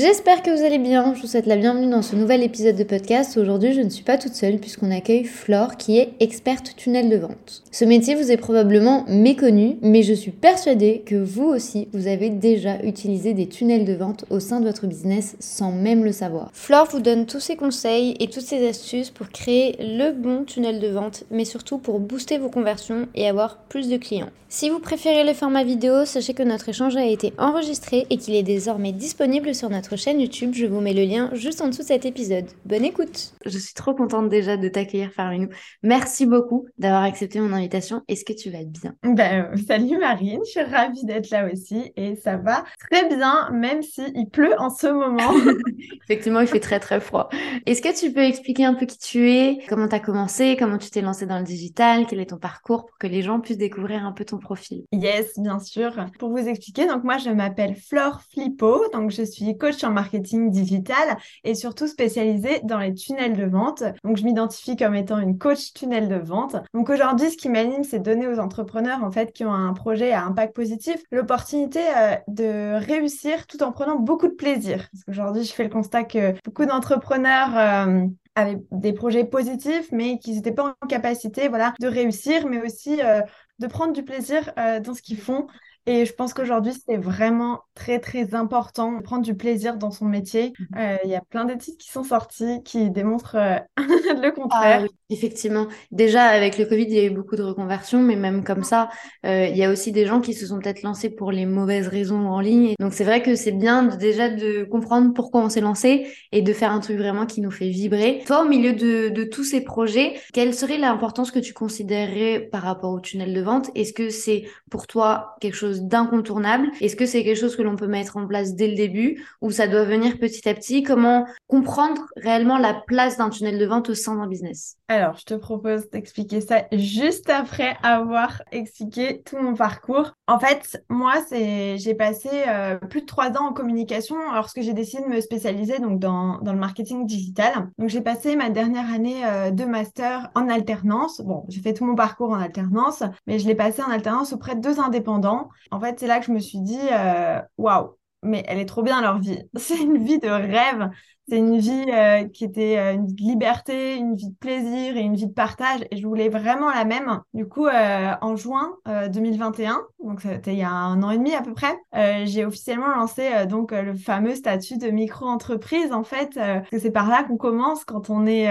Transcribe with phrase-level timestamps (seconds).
[0.00, 2.84] J'espère que vous allez bien, je vous souhaite la bienvenue dans ce nouvel épisode de
[2.84, 3.36] podcast.
[3.36, 7.16] Aujourd'hui je ne suis pas toute seule puisqu'on accueille Flore qui est experte tunnel de
[7.16, 7.64] vente.
[7.72, 12.30] Ce métier vous est probablement méconnu mais je suis persuadée que vous aussi vous avez
[12.30, 16.50] déjà utilisé des tunnels de vente au sein de votre business sans même le savoir.
[16.52, 20.78] Flore vous donne tous ses conseils et toutes ses astuces pour créer le bon tunnel
[20.78, 24.30] de vente mais surtout pour booster vos conversions et avoir plus de clients.
[24.50, 28.34] Si vous préférez le format vidéo, sachez que notre échange a été enregistré et qu'il
[28.34, 30.52] est désormais disponible sur notre chaîne YouTube.
[30.54, 32.46] Je vous mets le lien juste en dessous de cet épisode.
[32.64, 35.48] Bonne écoute Je suis trop contente déjà de t'accueillir parmi nous.
[35.82, 38.02] Merci beaucoup d'avoir accepté mon invitation.
[38.08, 38.94] Est-ce que tu vas bien?
[39.02, 43.82] Ben, Salut Marine, je suis ravie d'être là aussi et ça va très bien, même
[43.82, 45.32] s'il pleut en ce moment.
[46.04, 47.28] Effectivement, il fait très très froid.
[47.66, 50.78] Est-ce que tu peux expliquer un peu qui tu es, comment tu as commencé, comment
[50.78, 53.58] tu t'es lancé dans le digital, quel est ton parcours pour que les gens puissent
[53.58, 54.84] découvrir un peu ton profil?
[54.92, 55.92] Yes, bien sûr.
[56.18, 60.50] Pour vous expliquer, donc moi je m'appelle Flore Flippo, donc je suis coach en marketing
[60.50, 63.82] digital et surtout spécialisée dans les tunnels de vente.
[64.04, 66.56] Donc je m'identifie comme étant une coach tunnel de vente.
[66.74, 70.12] Donc aujourd'hui, ce qui m'anime, c'est donner aux entrepreneurs en fait qui ont un projet
[70.12, 74.88] à impact positif l'opportunité euh, de réussir tout en prenant beaucoup de plaisir.
[74.92, 80.18] Parce qu'aujourd'hui, je fais le constat que beaucoup d'entrepreneurs euh, avaient des projets positifs, mais
[80.18, 83.20] qu'ils n'étaient pas en capacité voilà, de réussir, mais aussi euh,
[83.58, 85.48] de prendre du plaisir dans ce qu'ils font.
[85.88, 90.04] Et je pense qu'aujourd'hui, c'est vraiment très, très important de prendre du plaisir dans son
[90.04, 90.52] métier.
[90.58, 90.66] Mhm.
[90.78, 94.84] Euh, il y a plein d'études qui sont sorties qui démontrent euh, le contraire.
[94.84, 95.66] Ah effectivement.
[95.90, 98.90] Déjà, avec le Covid, il y a eu beaucoup de reconversions, mais même comme ça,
[99.24, 102.28] il y a aussi des gens qui se sont peut-être lancés pour les mauvaises raisons
[102.28, 102.74] en ligne.
[102.78, 106.52] Donc, c'est vrai que c'est bien déjà de comprendre pourquoi on s'est lancé et de
[106.52, 108.22] faire un truc vraiment qui nous fait vibrer.
[108.26, 112.60] Toi, au milieu de, de tous ces projets, quelle serait l'importance que tu considérerais par
[112.60, 113.70] rapport au tunnel de vente?
[113.74, 116.68] Est-ce que c'est pour toi quelque chose d'incontournable?
[116.80, 119.50] Est-ce que c'est quelque chose que l'on peut mettre en place dès le début ou
[119.50, 120.82] ça doit venir petit à petit?
[120.82, 124.76] Comment comprendre réellement la place d'un tunnel de vente au sein d'un business?
[124.88, 130.12] Alors, je te propose d'expliquer ça juste après avoir expliqué tout mon parcours.
[130.26, 134.72] En fait, moi, c'est j'ai passé euh, plus de trois ans en communication lorsque j'ai
[134.72, 137.68] décidé de me spécialiser donc dans, dans le marketing digital.
[137.78, 141.20] Donc, j'ai passé ma dernière année euh, de master en alternance.
[141.20, 144.54] Bon, j'ai fait tout mon parcours en alternance, mais je l'ai passé en alternance auprès
[144.54, 145.50] de deux indépendants.
[145.70, 148.82] En fait, c'est là que je me suis dit, euh, waouh, mais elle est trop
[148.82, 149.42] bien leur vie.
[149.56, 150.90] C'est une vie de rêve.
[151.28, 154.96] C'est une vie euh, qui était euh, une vie de liberté, une vie de plaisir
[154.96, 155.80] et une vie de partage.
[155.90, 157.20] Et je voulais vraiment la même.
[157.34, 161.42] Du coup, en juin 2021, donc c'était il y a un an et demi à
[161.42, 161.76] peu près,
[162.24, 166.38] j'ai officiellement lancé donc le fameux statut de micro-entreprise en fait.
[166.72, 168.48] c'est par là qu'on commence quand on est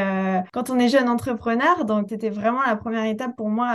[0.54, 1.84] quand on est jeune entrepreneur.
[1.86, 3.74] Donc c'était vraiment la première étape pour moi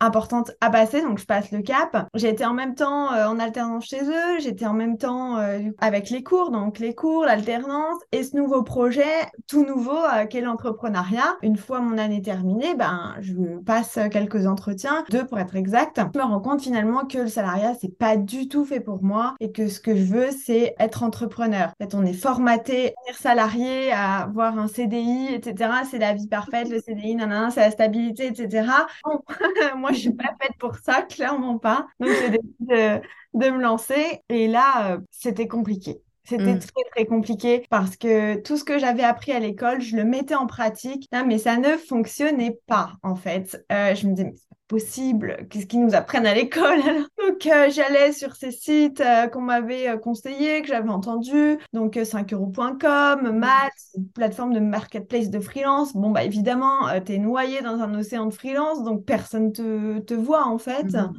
[0.00, 2.08] importante à passer, donc je passe le cap.
[2.26, 5.38] Été en même temps en alternance chez eux, j'étais en même temps
[5.78, 9.04] avec les cours, donc les cours, l'alternance et ce nouveau projet,
[9.48, 11.36] tout nouveau, euh, qu'est l'entrepreneuriat.
[11.42, 13.34] Une fois mon année terminée, ben, je
[13.64, 16.00] passe quelques entretiens, deux pour être exact.
[16.14, 19.34] Je me rends compte finalement que le salariat, c'est pas du tout fait pour moi
[19.40, 21.72] et que ce que je veux, c'est être entrepreneur.
[21.80, 25.70] En fait, on est formaté à être salarié, à avoir un CDI, etc.
[25.90, 28.68] C'est la vie parfaite, le CDI, nanana, c'est la stabilité, etc.
[29.86, 31.86] moi, je suis pas faite pour ça, clairement pas.
[32.00, 33.00] Donc, j'ai décidé de,
[33.34, 36.00] de me lancer et là, euh, c'était compliqué.
[36.24, 36.58] C'était mm.
[36.58, 40.34] très très compliqué parce que tout ce que j'avais appris à l'école, je le mettais
[40.34, 43.64] en pratique, mais ça ne fonctionnait pas en fait.
[43.70, 46.80] Euh, je me disais, mais c'est pas possible, qu'est-ce qu'ils nous apprennent à l'école?
[47.18, 53.30] Donc euh, j'allais sur ces sites euh, qu'on m'avait conseillés, que j'avave entendu, donc 5euros.com,
[53.32, 55.94] Math, une plateforme de marketplace de freelance.
[55.94, 60.14] Bon bah évidemment, tu es noyé dans un océan de freelance, donc personne te, te
[60.14, 60.84] voit en fait.
[60.84, 61.12] Mm-hmm.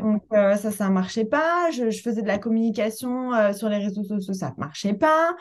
[0.00, 1.70] Donc euh, ça, ça marchait pas.
[1.70, 5.36] Je, faisais de la communication euh, sur les réseaux sociaux, ça marchait pas.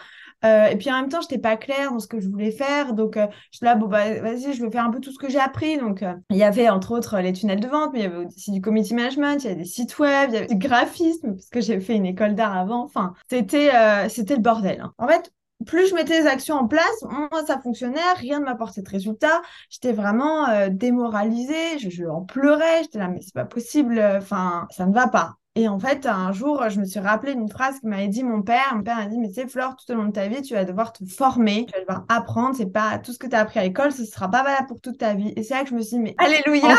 [0.46, 2.52] Euh, et puis en même temps, je n'étais pas claire dans ce que je voulais
[2.52, 2.94] faire.
[2.94, 5.30] Donc je suis là, bon bah vas-y, je vais faire un peu tout ce que
[5.30, 5.78] j'ai appris.
[5.78, 8.52] Donc il y avait entre autres les tunnels de vente, mais il y avait aussi
[8.52, 11.50] du community management, il y avait des sites web, il y avait du graphisme parce
[11.50, 12.84] que j'ai fait une école d'art avant.
[12.84, 13.72] Enfin, c'était
[14.10, 14.82] c'était le bordel.
[14.82, 14.94] Hein.
[14.98, 15.32] En fait,
[15.66, 19.42] plus je mettais les actions en place, moins ça fonctionnait, rien ne m'apportait de résultat.
[19.70, 24.86] J'étais vraiment euh, démoralisée, je, en pleurais, j'étais là, mais c'est pas possible, enfin, ça
[24.86, 25.38] ne va pas.
[25.56, 28.42] Et en fait, un jour, je me suis rappelé d'une phrase que m'avait dit mon
[28.42, 28.74] père.
[28.74, 30.56] Mon père a dit, mais tu sais, Flore, tout au long de ta vie, tu
[30.56, 32.56] vas devoir te former, tu vas devoir apprendre.
[32.56, 34.82] C'est pas tout ce que tu as appris à l'école, ce sera pas valable pour
[34.82, 35.32] toute ta vie.
[35.36, 36.76] Et c'est là que je me suis dit, mais alléluia!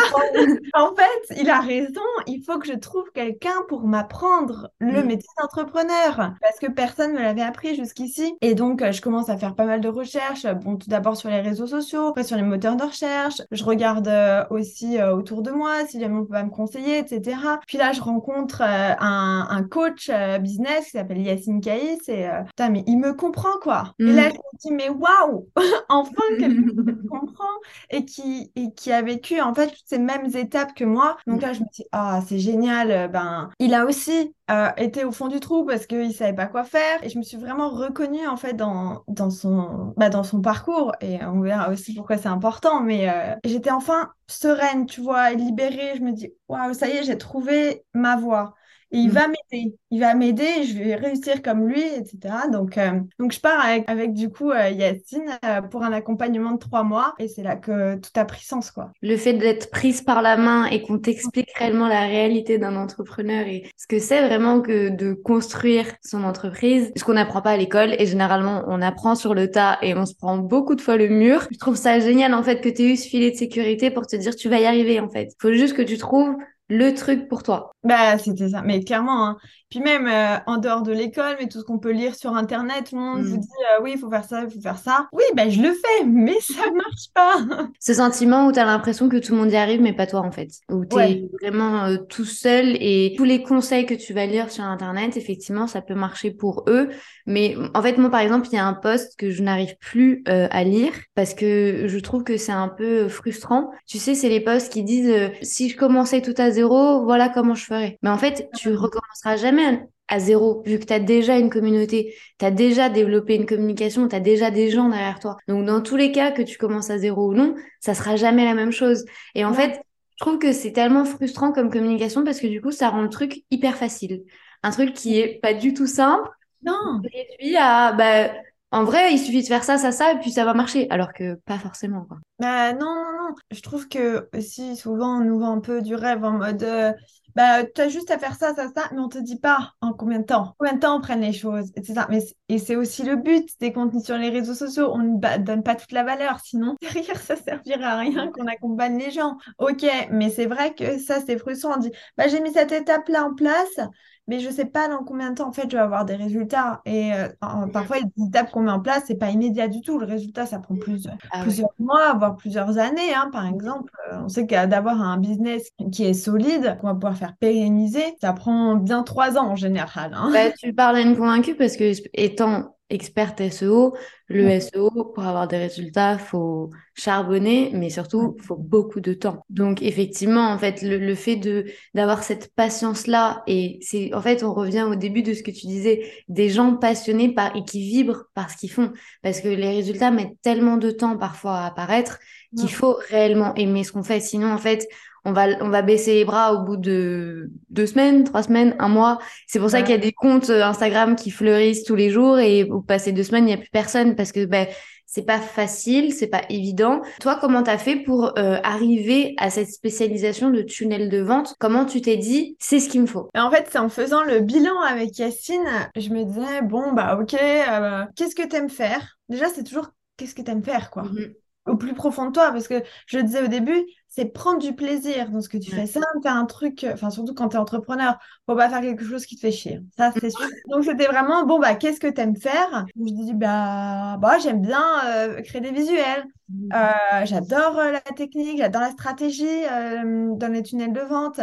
[0.74, 2.00] en fait, il a raison.
[2.26, 5.06] Il faut que je trouve quelqu'un pour m'apprendre le mm.
[5.06, 8.34] métier d'entrepreneur parce que personne ne me l'avait appris jusqu'ici.
[8.40, 10.46] Et donc, euh, je commence à faire pas mal de recherches.
[10.64, 13.40] Bon, tout d'abord sur les réseaux sociaux, après sur les moteurs de recherche.
[13.52, 16.98] Je regarde euh, aussi euh, autour de moi si jamais on peut pas me conseiller,
[16.98, 17.38] etc.
[17.68, 22.84] Puis là, je rencontre un, un, coach business qui s'appelle Yacine Caïs et putain, mais
[22.86, 23.94] il me comprend quoi.
[23.98, 24.32] Et là, mm.
[24.32, 25.48] je me dis, mais waouh,
[25.88, 27.44] enfin quelqu'un qui me comprend
[27.90, 31.16] et qui, et qui a vécu en fait toutes ces mêmes étapes que moi.
[31.26, 33.10] Donc là, je me dis, ah, c'est génial.
[33.10, 36.64] Ben, il a aussi euh, était au fond du trou parce qu'il savait pas quoi
[36.64, 37.02] faire.
[37.02, 40.92] Et je me suis vraiment reconnue en fait dans, dans, son, bah, dans son parcours.
[41.00, 42.80] Et on verra aussi pourquoi c'est important.
[42.82, 45.94] Mais euh, j'étais enfin sereine tu vois libérée.
[45.96, 48.54] Je me dis waouh ça y est j'ai trouvé ma voie
[48.94, 49.12] et il mm.
[49.12, 49.76] va m'aider.
[49.90, 52.34] Il va m'aider, je vais réussir comme lui, etc.
[52.52, 56.52] Donc, euh, donc je pars avec, avec du coup euh, Yacine euh, pour un accompagnement
[56.52, 58.70] de trois mois et c'est là que tout a pris sens.
[58.70, 58.92] quoi.
[59.02, 63.46] Le fait d'être prise par la main et qu'on t'explique réellement la réalité d'un entrepreneur
[63.48, 67.56] et ce que c'est vraiment que de construire son entreprise, ce qu'on n'apprend pas à
[67.56, 70.96] l'école et généralement on apprend sur le tas et on se prend beaucoup de fois
[70.96, 71.48] le mur.
[71.50, 74.06] Je trouve ça génial en fait que tu aies eu ce filet de sécurité pour
[74.06, 75.32] te dire tu vas y arriver en fait.
[75.32, 76.36] Il faut juste que tu trouves
[76.68, 77.72] le truc pour toi.
[77.84, 78.62] Bah, c'était ça.
[78.62, 79.38] Mais clairement, hein.
[79.74, 82.90] Puis même euh, en dehors de l'école, mais tout ce qu'on peut lire sur Internet,
[82.90, 83.40] tout le monde vous mm.
[83.40, 85.08] dit euh, oui, il faut faire ça, il faut faire ça.
[85.12, 87.72] Oui, ben je le fais, mais ça marche pas.
[87.80, 90.20] Ce sentiment où tu as l'impression que tout le monde y arrive, mais pas toi
[90.20, 90.48] en fait.
[90.70, 94.48] Où tu es vraiment euh, tout seul et tous les conseils que tu vas lire
[94.48, 96.90] sur Internet, effectivement, ça peut marcher pour eux.
[97.26, 100.22] Mais en fait, moi par exemple, il y a un post que je n'arrive plus
[100.26, 103.72] à lire parce que je trouve que c'est un peu frustrant.
[103.88, 107.56] Tu sais, c'est les posts qui disent si je commençais tout à zéro, voilà comment
[107.56, 107.98] je ferais.
[108.02, 109.63] Mais en fait, tu recommenceras jamais
[110.08, 114.06] à zéro, vu que tu as déjà une communauté, tu as déjà développé une communication,
[114.06, 115.36] tu as déjà des gens derrière toi.
[115.48, 118.44] Donc, dans tous les cas, que tu commences à zéro ou non, ça sera jamais
[118.44, 119.04] la même chose.
[119.34, 119.80] Et en fait,
[120.18, 123.08] je trouve que c'est tellement frustrant comme communication parce que du coup, ça rend le
[123.08, 124.24] truc hyper facile.
[124.62, 126.28] Un truc qui est pas du tout simple.
[126.62, 127.00] Non.
[127.02, 128.30] Réduit à, bah,
[128.70, 130.88] en vrai, il suffit de faire ça, ça, ça, et puis ça va marcher.
[130.90, 132.18] Alors que pas forcément, quoi.
[132.38, 133.34] Bah, non, non, non.
[133.50, 136.92] Je trouve que aussi, souvent, on nous vend un peu du rêve en mode, euh,
[137.34, 139.92] bah, tu as juste à faire ça, ça, ça, mais on te dit pas en
[139.92, 142.06] combien de temps, combien de temps on prenne les choses, etc.
[142.10, 144.90] Mais, et c'est aussi le but des contenus sur les réseaux sociaux.
[144.92, 148.98] On ne donne pas toute la valeur, sinon derrière, ça servirait à rien qu'on accompagne
[148.98, 149.36] les gens.
[149.58, 151.74] Ok, mais c'est vrai que ça, c'est frustrant.
[151.76, 153.80] On dit, bah, j'ai mis cette étape-là en place,
[154.26, 156.80] mais je sais pas dans combien de temps en fait je vais avoir des résultats.
[156.86, 157.28] Et euh,
[157.72, 159.98] parfois, les étapes qu'on met en place, c'est pas immédiat du tout.
[159.98, 163.14] Le résultat, ça prend plus, ah plusieurs mois, voire plusieurs années.
[163.14, 163.28] Hein.
[163.32, 167.16] Par exemple, euh, on sait qu'à d'avoir un business qui est solide, qu'on va pouvoir
[167.16, 170.12] faire pérenniser, ça prend bien trois ans en général.
[170.14, 170.30] Hein.
[170.32, 173.94] Bah, tu parles à une convaincue parce que étant experte SEO.
[174.28, 179.44] Le SEO, pour avoir des résultats, faut charbonner, mais surtout, faut beaucoup de temps.
[179.50, 184.54] Donc, effectivement, en fait, le, fait de d'avoir cette patience-là, et c'est, en fait, on
[184.54, 188.24] revient au début de ce que tu disais, des gens passionnés par et qui vibrent
[188.34, 188.92] par ce qu'ils font,
[189.22, 192.18] parce que les résultats mettent tellement de temps parfois à apparaître
[192.56, 194.20] qu'il faut réellement aimer ce qu'on fait.
[194.20, 194.88] Sinon, en fait,
[195.24, 198.88] on va, on va baisser les bras au bout de deux semaines, trois semaines, un
[198.88, 199.18] mois.
[199.46, 202.38] C'est pour ça qu'il y a des comptes euh, Instagram qui fleurissent tous les jours
[202.38, 204.66] et au passé deux semaines, il n'y a plus personne parce que ben,
[205.06, 207.00] c'est pas facile, c'est pas évident.
[207.20, 211.54] Toi, comment t'as fait pour euh, arriver à cette spécialisation de tunnel de vente?
[211.60, 213.28] Comment tu t'es dit, c'est ce qu'il me faut?
[213.36, 217.34] En fait, c'est en faisant le bilan avec Yacine, je me disais, bon, bah ok,
[217.34, 219.18] euh, qu'est-ce que t'aimes faire?
[219.28, 221.04] Déjà, c'est toujours qu'est-ce que t'aimes faire, quoi?
[221.04, 221.34] Mm-hmm.
[221.66, 224.74] au plus profond de toi, parce que je le disais au début, c'est prendre du
[224.74, 225.86] plaisir dans ce que tu fais.
[225.86, 228.16] Ça, faire un truc, enfin, surtout quand tu es entrepreneur,
[228.46, 229.80] faut pas faire quelque chose qui te fait chier.
[229.96, 230.46] Ça, c'est sûr.
[230.70, 232.86] Donc, c'était vraiment, bon, bah, qu'est-ce que tu aimes faire?
[232.94, 236.24] Je dis, bah, bah j'aime bien euh, créer des visuels.
[236.48, 236.68] Mmh.
[236.74, 241.40] Euh, j'adore euh, la technique, j'adore la stratégie dans les tunnels de vente.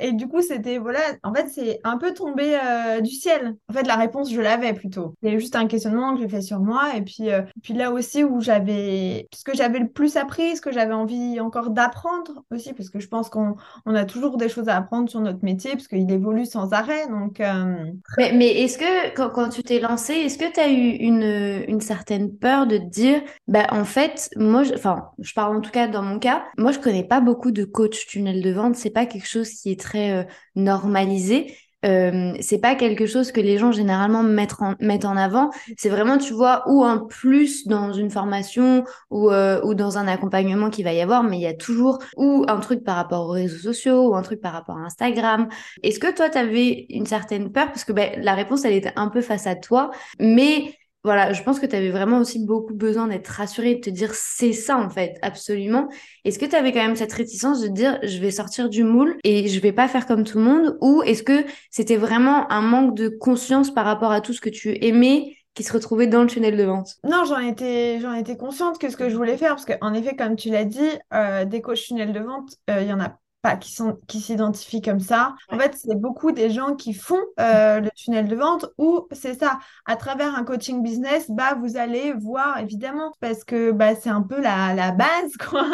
[0.00, 2.58] et du coup, c'était, voilà, en fait, c'est un peu tombé
[3.02, 3.56] du ciel.
[3.68, 5.14] En fait, la réponse, je l'avais plutôt.
[5.22, 6.96] C'est juste un questionnement que j'ai fait sur moi.
[6.96, 7.28] Et puis,
[7.62, 11.40] puis là aussi, où j'avais, ce que j'avais le plus appris, ce que j'avais envie
[11.40, 15.08] encore d'apprendre, aussi, parce que je pense qu'on on a toujours des choses à apprendre
[15.08, 17.06] sur notre métier, parce qu'il évolue sans arrêt.
[17.08, 17.84] Donc, euh,
[18.16, 21.64] Mais, mais est-ce que quand, quand tu t'es lancé, est-ce que tu as eu une,
[21.68, 25.70] une, certaine peur de te dire, bah, en fait, moi, enfin, je parle en tout
[25.70, 28.90] cas dans mon cas, moi, je connais pas beaucoup de coach tunnel de vente, c'est
[28.90, 30.24] pas quelque chose qui est très euh,
[30.56, 31.54] normalisé.
[31.86, 35.50] euh, c'est pas quelque chose que les gens généralement mettent en, mettent en avant.
[35.76, 40.08] C'est vraiment, tu vois, ou un plus dans une formation ou, euh, ou dans un
[40.08, 43.26] accompagnement qu'il va y avoir, mais il y a toujours ou un truc par rapport
[43.28, 45.48] aux réseaux sociaux ou un truc par rapport à Instagram.
[45.84, 47.66] Est-ce que toi, tu avais une certaine peur?
[47.68, 50.74] Parce que ben, la réponse, elle était un peu face à toi, mais
[51.04, 54.12] voilà, je pense que tu avais vraiment aussi beaucoup besoin d'être rassurée, de te dire
[54.14, 55.88] c'est ça en fait, absolument.
[56.24, 59.16] Est-ce que tu avais quand même cette réticence de dire je vais sortir du moule
[59.24, 60.76] et je vais pas faire comme tout le monde?
[60.80, 64.50] Ou est-ce que c'était vraiment un manque de conscience par rapport à tout ce que
[64.50, 66.96] tu aimais qui se retrouvait dans le tunnel de vente?
[67.04, 70.16] Non, j'en étais, j'en étais consciente que ce que je voulais faire parce qu'en effet,
[70.16, 73.18] comme tu l'as dit, euh, des coachs tunnel de vente, euh, il y en a
[73.42, 75.34] pas qui sont qui s'identifient comme ça.
[75.50, 79.38] En fait, c'est beaucoup des gens qui font euh, le tunnel de vente ou c'est
[79.38, 84.10] ça, à travers un coaching business, bah vous allez voir évidemment parce que bah c'est
[84.10, 85.64] un peu la, la base quoi.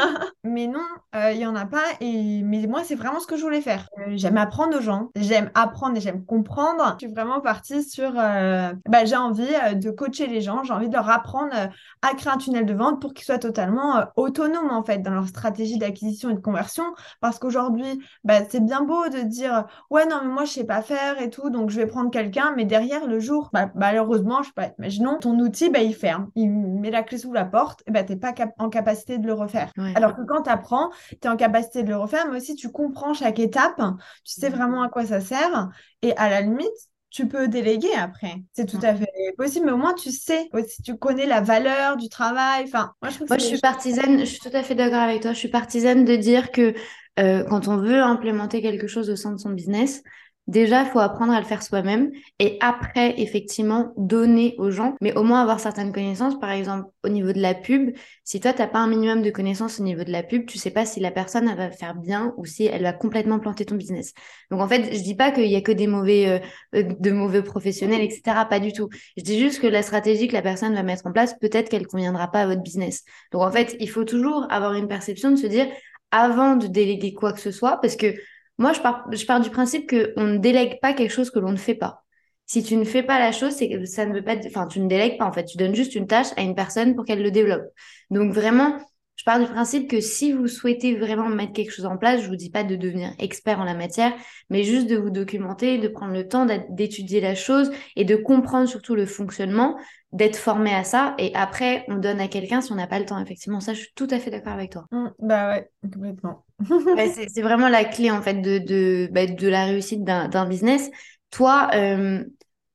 [0.45, 0.85] mais non,
[1.17, 3.63] euh, il y en a pas et mais moi c'est vraiment ce que je voulais
[3.63, 3.89] faire.
[3.99, 6.97] Euh, j'aime apprendre aux gens, j'aime apprendre et j'aime comprendre.
[7.01, 10.95] Je suis vraiment partie sur bah j'ai envie de coacher les gens, j'ai envie de
[10.95, 11.55] leur apprendre
[12.03, 15.29] à créer un tunnel de vente pour qu'ils soient totalement autonomes en fait dans leur
[15.29, 16.85] stratégie d'acquisition et de conversion
[17.21, 20.65] parce que aujourd'hui, bah, c'est bien beau de dire ouais non mais moi je sais
[20.65, 24.43] pas faire et tout donc je vais prendre quelqu'un mais derrière le jour bah, malheureusement
[24.43, 27.45] je sais pas imaginons ton outil bah, il ferme il met la clé sous la
[27.45, 30.91] porte et bah t'es pas en capacité de le refaire alors que quand tu apprends
[31.09, 33.81] tu es en capacité de le refaire mais aussi tu comprends chaque étape
[34.25, 35.69] tu sais vraiment à quoi ça sert
[36.03, 38.43] et à la limite tu peux déléguer après.
[38.55, 39.07] C'est tout à fait
[39.39, 42.65] possible, mais au moins tu sais, si tu connais la valeur du travail.
[42.65, 45.33] Enfin, moi, je, je suis partisane, je suis tout à fait d'accord avec toi.
[45.33, 46.75] Je suis partisane de dire que
[47.19, 50.03] euh, quand on veut implémenter quelque chose au sein de son business,
[50.47, 55.17] déjà, il faut apprendre à le faire soi-même et après, effectivement, donner aux gens, mais
[55.17, 56.39] au moins avoir certaines connaissances.
[56.39, 57.91] Par exemple, au niveau de la pub,
[58.25, 60.59] si toi, tu n'as pas un minimum de connaissances au niveau de la pub, tu
[60.59, 63.65] sais pas si la personne elle va faire bien ou si elle va complètement planter
[63.65, 64.13] ton business.
[64.51, 66.43] Donc, en fait, je dis pas qu'il y a que des mauvais,
[66.75, 68.47] euh, de mauvais professionnels, etc.
[68.49, 68.89] Pas du tout.
[69.17, 71.87] Je dis juste que la stratégie que la personne va mettre en place, peut-être qu'elle
[71.87, 73.05] conviendra pas à votre business.
[73.33, 75.67] Donc, en fait, il faut toujours avoir une perception de se dire,
[76.15, 78.15] avant de déléguer quoi que ce soit, parce que
[78.57, 78.81] moi, je
[79.27, 82.05] pars, du principe qu'on ne délègue pas quelque chose que l'on ne fait pas.
[82.47, 83.57] Si tu ne fais pas la chose,
[83.87, 85.45] ça ne veut pas, enfin, tu ne délègues pas, en fait.
[85.45, 87.65] Tu donnes juste une tâche à une personne pour qu'elle le développe.
[88.11, 88.79] Donc, vraiment,
[89.17, 92.29] je pars du principe que si vous souhaitez vraiment mettre quelque chose en place, je
[92.29, 94.13] vous dis pas de devenir expert en la matière,
[94.51, 98.69] mais juste de vous documenter, de prendre le temps d'étudier la chose et de comprendre
[98.69, 99.77] surtout le fonctionnement,
[100.15, 101.15] d'être formé à ça.
[101.19, 103.19] Et après, on donne à quelqu'un si on n'a pas le temps.
[103.19, 104.87] Effectivement, ça, je suis tout à fait d'accord avec toi.
[104.91, 106.45] Mmh, bah ouais, complètement.
[107.29, 110.91] c'est vraiment la clé, en fait, de, de, bah, de la réussite d'un business.
[111.31, 112.25] Toi, euh,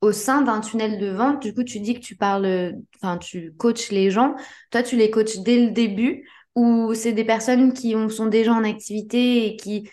[0.02, 3.52] au sein d'un tunnel de vente, du coup, tu dis que tu parles, enfin, tu
[3.56, 4.36] coaches les gens.
[4.70, 8.64] Toi, tu les coaches dès le début ou c'est des personnes qui sont déjà en
[8.64, 9.88] activité et qui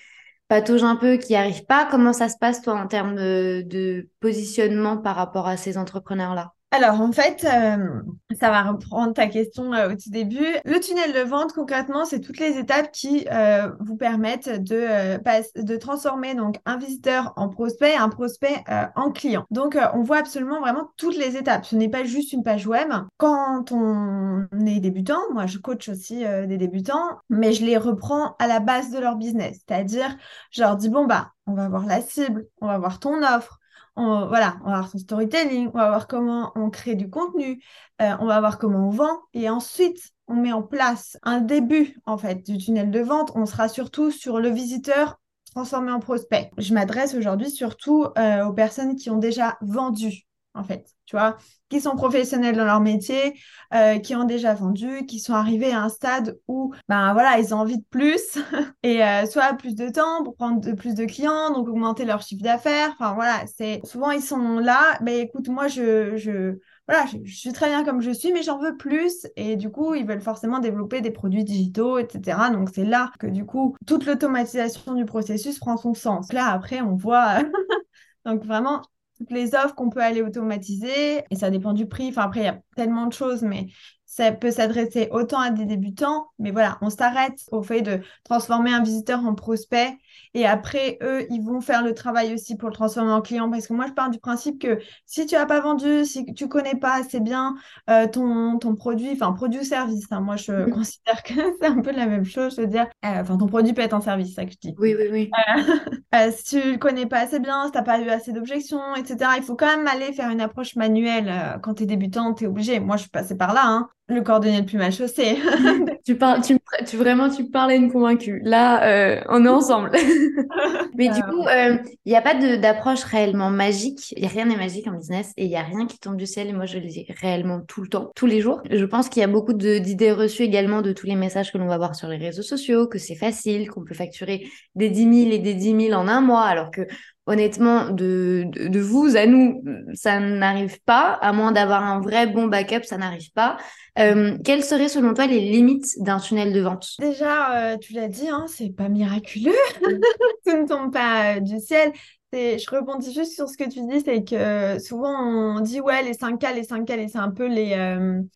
[0.47, 1.87] patauge un peu, qui arrive pas?
[1.89, 6.53] Comment ça se passe, toi, en termes de, positionnement par rapport à ces entrepreneurs-là?
[6.71, 8.01] Alors, en fait, euh,
[8.37, 10.45] ça va reprendre ta question euh, au tout début.
[10.65, 16.35] Le tunnel de vente, concrètement, c'est toutes les étapes qui euh, vous permettent de, transformer
[16.65, 19.45] un visiteur en prospect, un prospect en client.
[19.49, 21.65] Donc, on voit absolument vraiment toutes les étapes.
[21.65, 22.89] Ce n'est pas juste une page web.
[23.15, 28.47] Quand on est débutant, moi, je coach aussi des débutants, mais je les reprends à
[28.47, 29.61] la base de leur business.
[29.65, 30.17] C'est-à-dire,
[30.51, 33.59] je leur dis, bon, bah, on va voir la cible, on va voir ton offre,
[33.97, 37.61] on, voilà, on va voir son storytelling, on va voir comment on crée du contenu,
[38.01, 41.97] euh, on va voir comment on vend, et ensuite on met en place un début
[42.05, 43.31] en fait du tunnel de vente.
[43.35, 45.19] On sera surtout sur le visiteur
[45.51, 46.51] transformé en prospect.
[46.57, 50.26] Je m'adresse aujourd'hui surtout euh, aux personnes qui ont déjà vendu
[50.57, 51.37] en fait, tu vois,
[51.69, 53.39] qui sont professionnels dans leur métier,
[53.73, 57.53] euh, qui ont déjà vendu, qui sont arrivés à un stade où, ben voilà, ils
[57.53, 58.37] ont envie de plus,
[58.83, 62.43] et euh, soit plus de temps pour prendre plus de clients, donc augmenter leur chiffre
[62.43, 67.51] d'affaires, enfin voilà, c'est souvent ils sont là, ben écoute, moi je, voilà, je, suis
[67.51, 70.59] très bien comme je suis, mais j'en veux plus, et du coup, ils veulent forcément
[70.59, 72.49] développer des produits digitaux, etc.
[72.51, 76.33] Donc c'est là que du coup, toute l'automatisation du processus prend son sens.
[76.33, 77.39] Là, après, on voit...
[78.25, 78.81] Donc vraiment,
[79.17, 82.09] toutes les offres qu'on peut aller automatiser et ça dépend du prix.
[82.09, 83.67] Enfin, après, il y a tellement de choses, mais
[84.05, 88.73] ça peut s'adresser autant à des débutants, mais voilà, on s'arrête au fait de transformer
[88.73, 89.97] un visiteur en prospect
[90.33, 93.67] et après, eux, ils vont faire le travail aussi pour le transformer en client parce
[93.67, 96.75] que moi, je pars du principe que si tu n'as pas vendu, si tu connais
[96.75, 97.55] pas assez bien
[97.89, 100.71] euh, ton, ton produit, enfin, produit ou service, hein, moi, je mmh.
[100.71, 103.73] considère que c'est un peu la même chose, je veux dire, euh, enfin, ton produit
[103.73, 104.75] peut être un service, c'est ça que je dis.
[104.77, 105.31] Oui, oui, oui.
[106.15, 108.95] Euh, si tu le connais pas assez bien, si tu n'as pas eu assez d'objections,
[108.95, 112.45] etc., il faut quand même aller faire une approche manuelle quand tu es débutant, tu
[112.45, 112.79] es obligé.
[112.79, 115.37] Moi, je suis passée par là, hein le cordonnier le plus mal chaussé.
[116.05, 118.41] tu parles, tu, tu, vraiment, tu parles à une convaincue.
[118.43, 119.91] Là, euh, on est ensemble.
[120.95, 124.11] Mais du coup, euh, il n'y a pas d'approche réellement magique.
[124.17, 126.25] Y a rien n'est magique en business et il y a rien qui tombe du
[126.25, 126.47] ciel.
[126.47, 128.61] Et moi, je le dis réellement tout le temps, tous les jours.
[128.69, 131.67] Je pense qu'il y a beaucoup d'idées reçues également de tous les messages que l'on
[131.67, 135.31] va voir sur les réseaux sociaux, que c'est facile, qu'on peut facturer des 10 000
[135.31, 136.81] et des 10 000 en un mois, alors que
[137.27, 142.47] honnêtement, de, de, vous à nous, ça n'arrive pas, à moins d'avoir un vrai bon
[142.47, 143.57] backup, ça n'arrive pas.
[143.99, 146.95] Euh, quelles seraient selon toi les limites d'un tunnel de vente?
[146.99, 149.51] Déjà, euh, tu l'as dit, hein, c'est pas miraculeux,
[150.45, 151.91] ça ne tombe pas euh, du ciel.
[152.33, 156.11] Je rebondis juste sur ce que tu dis, c'est que souvent on dit ouais les
[156.11, 157.73] 5K, les 5K, c'est un peu les,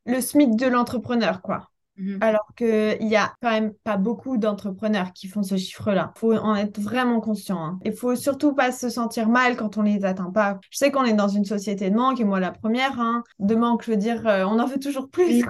[0.06, 1.71] le SMIC de l'entrepreneur, quoi.
[1.98, 2.18] Mhm.
[2.22, 6.14] Alors qu'il n'y a quand même pas beaucoup d'entrepreneurs qui font ce chiffre-là.
[6.16, 7.64] Il faut en être vraiment conscient.
[7.64, 7.80] Hein.
[7.84, 10.60] Il faut surtout pas se sentir mal quand on les atteint pas.
[10.70, 13.00] Je sais qu'on est dans une société de manque, et moi la première.
[13.00, 13.24] Hein.
[13.40, 15.44] De manque, je veux dire, euh, on en veut toujours plus.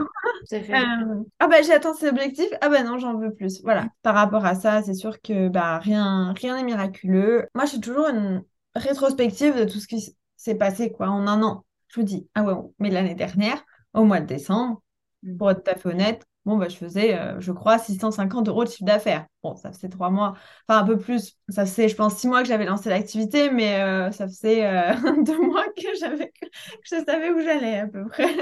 [0.53, 3.61] Euh, ah bah j'ai atteint cet objectif, ah bah non, j'en veux plus.
[3.63, 3.87] Voilà.
[4.01, 7.47] Par rapport à ça, c'est sûr que bah rien rien n'est miraculeux.
[7.53, 8.43] Moi, j'ai toujours une
[8.75, 11.63] rétrospective de tout ce qui s'est passé quoi en un an.
[11.89, 14.81] Je vous dis, ah ouais, mais l'année dernière, au mois de décembre,
[15.23, 15.37] mm.
[15.37, 18.63] pour être tout à fait honnête, Bon, bah, je faisais, euh, je crois, 650 euros
[18.63, 19.27] de chiffre d'affaires.
[19.43, 20.33] Bon, ça faisait trois mois,
[20.67, 21.37] enfin un peu plus.
[21.49, 24.93] Ça faisait, je pense, six mois que j'avais lancé l'activité, mais euh, ça faisait euh,
[25.23, 26.47] deux mois que j'avais, que
[26.83, 28.33] je savais où j'allais à peu près.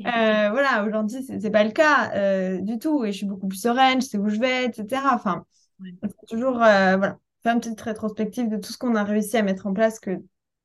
[0.00, 4.00] voilà, aujourd'hui, c'est, n'est pas le cas du tout, et je suis beaucoup plus sereine,
[4.00, 5.14] je sais où je vais, etc.
[5.14, 5.44] Enfin,
[6.28, 9.72] toujours, voilà, faire une petite rétrospective de tout ce qu'on a réussi à mettre en
[9.72, 10.20] place, que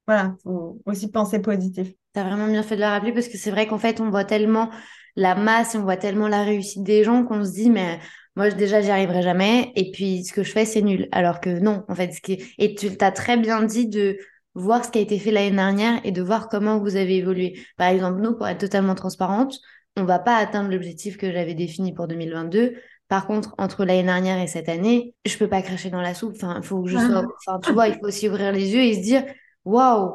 [0.07, 1.93] voilà, faut aussi penser positif.
[2.13, 4.09] Tu as vraiment bien fait de le rappeler parce que c'est vrai qu'en fait, on
[4.09, 4.69] voit tellement
[5.15, 7.99] la masse on voit tellement la réussite des gens qu'on se dit, mais
[8.35, 9.71] moi déjà, j'y arriverai jamais.
[9.75, 11.07] Et puis, ce que je fais, c'est nul.
[11.11, 14.17] Alors que non, en fait, ce qui et tu as très bien dit de
[14.55, 17.59] voir ce qui a été fait l'année dernière et de voir comment vous avez évolué.
[17.77, 19.59] Par exemple, nous, pour être totalement transparente,
[19.97, 22.75] on va pas atteindre l'objectif que j'avais défini pour 2022.
[23.07, 26.33] Par contre, entre l'année dernière et cette année, je peux pas cracher dans la soupe.
[26.35, 27.25] Enfin, faut que je sois.
[27.45, 29.23] Enfin, tu vois, il faut aussi ouvrir les yeux et se dire,
[29.65, 30.13] waouh,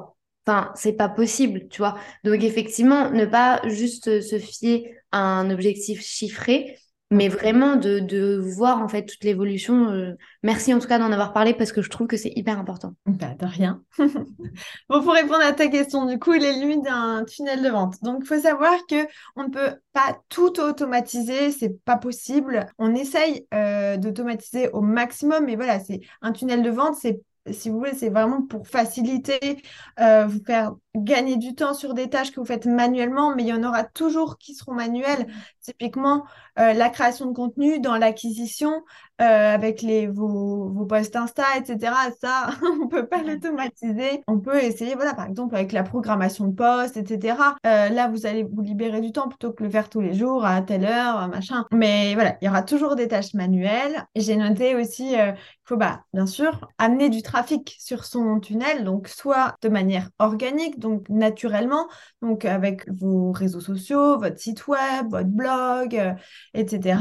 [0.49, 1.99] Enfin, c'est pas possible, tu vois.
[2.25, 6.79] Donc effectivement, ne pas juste se fier à un objectif chiffré,
[7.11, 9.91] mais vraiment de, voir en fait toute l'évolution.
[9.91, 10.13] Euh,
[10.43, 12.95] merci en tout cas d'en avoir parlé parce que je trouve que c'est hyper important.
[13.05, 13.83] Bah, de rien.
[13.99, 17.97] bon, pour répondre à ta question, du coup, les limites d'un tunnel de vente.
[18.03, 22.67] Donc, il faut savoir que on ne peut pas tout automatiser, c'est pas possible.
[22.79, 27.21] On essaye euh, d'automatiser au maximum, mais voilà, c'est un tunnel de vente, c'est
[27.53, 29.63] si vous voulez, c'est vraiment pour faciliter,
[30.01, 33.49] euh, vous faire gagner du temps sur des tâches que vous faites manuellement, mais il
[33.49, 35.27] y en aura toujours qui seront manuelles.
[35.61, 36.25] Typiquement,
[36.59, 38.83] euh, la création de contenu dans l'acquisition
[39.21, 41.93] euh, avec les, vos, vos posts Insta, etc.
[42.21, 44.23] Ça, on ne peut pas l'automatiser.
[44.27, 47.37] On peut essayer, voilà, par exemple, avec la programmation de posts, etc.
[47.65, 50.63] là, vous allez vous libérer du temps plutôt que le faire tous les jours à
[50.63, 51.67] telle heure, machin.
[51.73, 54.07] Mais voilà, il y aura toujours des tâches manuelles.
[54.17, 55.35] J'ai noté aussi qu'il
[55.65, 60.79] faut, bah, bien sûr, amener du trafic sur son tunnel, donc soit de manière organique,
[60.79, 61.89] donc naturellement,
[62.23, 66.13] donc avec vos réseaux sociaux, votre site web, votre blog, euh,
[66.55, 66.99] etc.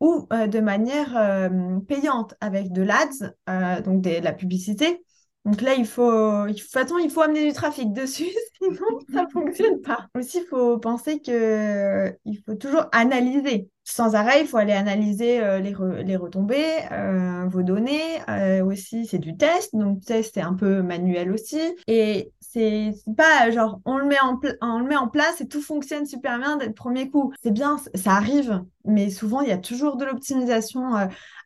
[0.00, 5.02] Ou euh, de manière euh, payante avec de l'ADS, donc de la publicité.
[5.48, 8.28] Donc là, il faut, il faut, il faut amener du trafic dessus,
[8.62, 8.76] sinon
[9.10, 10.06] ça ne fonctionne pas.
[10.14, 15.40] Aussi, il faut penser que il faut toujours analyser sans arrêt, il faut aller analyser
[15.40, 18.20] euh, les, les, retombées, euh, vos données.
[18.28, 19.74] Euh, aussi, c'est du test.
[19.74, 21.60] Donc, test, c'est un peu manuel aussi.
[21.86, 25.62] Et c'est pas genre, on le, met en on le met en place et tout
[25.62, 27.32] fonctionne super bien dès le premier coup.
[27.42, 28.62] C'est bien, ça arrive.
[28.84, 30.92] Mais souvent, il y a toujours de l'optimisation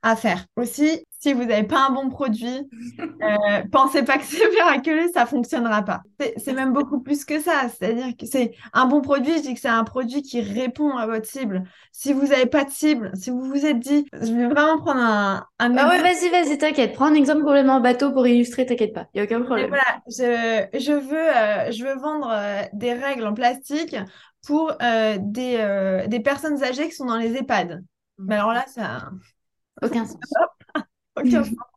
[0.03, 0.45] à faire.
[0.57, 2.69] Aussi, si vous n'avez pas un bon produit,
[3.01, 6.03] euh, pensez pas que c'est miraculeux, ça fonctionnera pas.
[6.37, 7.69] C'est même beaucoup plus que ça.
[7.69, 11.07] C'est-à-dire que c'est un bon produit, je dis que c'est un produit qui répond à
[11.07, 11.63] votre cible.
[11.93, 15.01] Si vous n'avez pas de cible, si vous vous êtes dit, je vais vraiment prendre
[15.01, 15.47] un...
[15.61, 16.93] un ah ouais, vas-y, vas-y, t'inquiète.
[16.93, 19.07] Prends un exemple complètement bateau pour illustrer, t'inquiète pas.
[19.15, 19.69] Il n'y a aucun problème.
[19.69, 23.95] voilà, je, je, veux, euh, je veux vendre euh, des règles en plastique
[24.45, 24.73] pour
[25.21, 27.85] des, des personnes âgées qui sont dans les EHPAD.
[28.19, 29.11] Mais alors là, ça...
[29.83, 30.19] Aucun sens.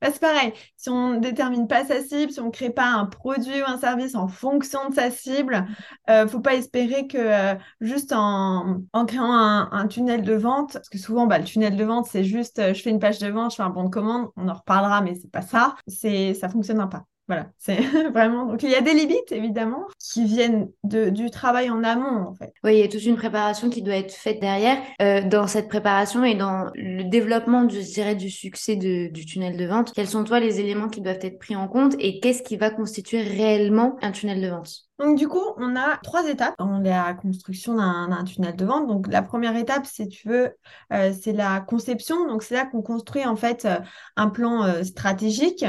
[0.00, 2.86] Bah, c'est pareil, si on ne détermine pas sa cible, si on ne crée pas
[2.86, 5.66] un produit ou un service en fonction de sa cible,
[6.08, 10.88] ne euh, faut pas espérer que euh, juste en, créant un, tunnel de vente, parce
[10.88, 13.28] que souvent bah, le tunnel de vente c'est juste euh, je fais une page de
[13.28, 16.34] vente, je fais un bon de commande, on en reparlera, mais c'est pas ça, c'est
[16.34, 17.04] ça fonctionnera pas.
[17.28, 17.80] Voilà, c'est
[18.12, 18.46] vraiment.
[18.46, 22.34] Donc il y a des limites évidemment qui viennent de, du travail en amont en
[22.34, 22.52] fait.
[22.62, 24.78] Oui, il y a toute une préparation qui doit être faite derrière.
[25.02, 29.56] Euh, dans cette préparation et dans le développement, je dirais, du succès de, du tunnel
[29.56, 32.42] de vente, quels sont toi les éléments qui doivent être pris en compte et qu'est-ce
[32.42, 34.86] qui va constituer réellement un tunnel de vente?
[34.98, 38.86] Donc du coup, on a trois étapes dans la construction d'un tunnel de vente.
[38.86, 40.54] Donc la première étape, si tu veux,
[40.92, 42.26] euh, c'est la conception.
[42.26, 43.78] Donc c'est là qu'on construit en fait euh,
[44.16, 45.66] un plan euh, stratégique.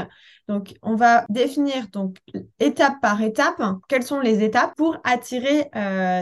[0.48, 2.16] Donc on va définir donc
[2.58, 5.70] étape par étape quelles sont les étapes pour attirer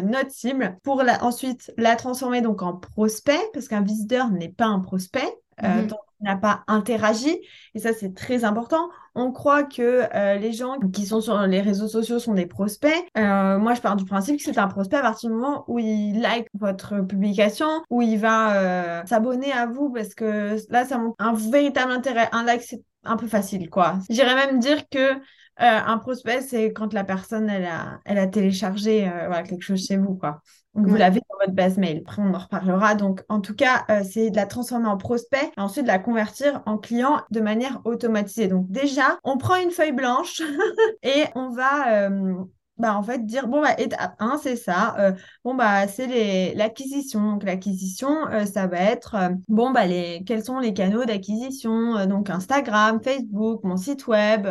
[0.02, 4.80] notre cible, pour ensuite la transformer donc en prospect parce qu'un visiteur n'est pas un
[4.80, 5.32] prospect.
[5.62, 5.88] Mmh
[6.20, 7.38] n'a pas interagi.
[7.74, 8.88] Et ça, c'est très important.
[9.14, 12.92] On croit que euh, les gens qui sont sur les réseaux sociaux sont des prospects.
[13.16, 15.78] Euh, moi, je pars du principe que c'est un prospect à partir du moment où
[15.78, 20.98] il like votre publication, où il va euh, s'abonner à vous, parce que là, ça
[20.98, 22.28] montre un véritable intérêt.
[22.32, 23.98] Un like, c'est un peu facile, quoi.
[24.10, 25.14] J'irais même dire que
[25.58, 29.96] un prospect, c'est quand la personne, elle a, elle a téléchargé voilà, quelque chose chez
[29.96, 30.42] vous, quoi.
[30.76, 32.02] Donc, vous l'avez dans votre base mail.
[32.04, 32.94] Après, on en reparlera.
[32.94, 35.98] Donc, en tout cas, euh, c'est de la transformer en prospect et ensuite de la
[35.98, 38.46] convertir en client de manière automatisée.
[38.46, 40.42] Donc, déjà, on prend une feuille blanche
[41.02, 42.34] et on va euh,
[42.78, 44.96] bah, en fait, dire, bon, bah, étape 1, c'est ça.
[44.98, 45.12] Euh,
[45.44, 47.20] bon, bah, c'est l'acquisition.
[47.32, 52.06] Donc, l'acquisition, euh, ça va être, euh, bon, bah, les, quels sont les canaux d'acquisition?
[52.06, 54.48] donc, Instagram, Facebook, mon site web,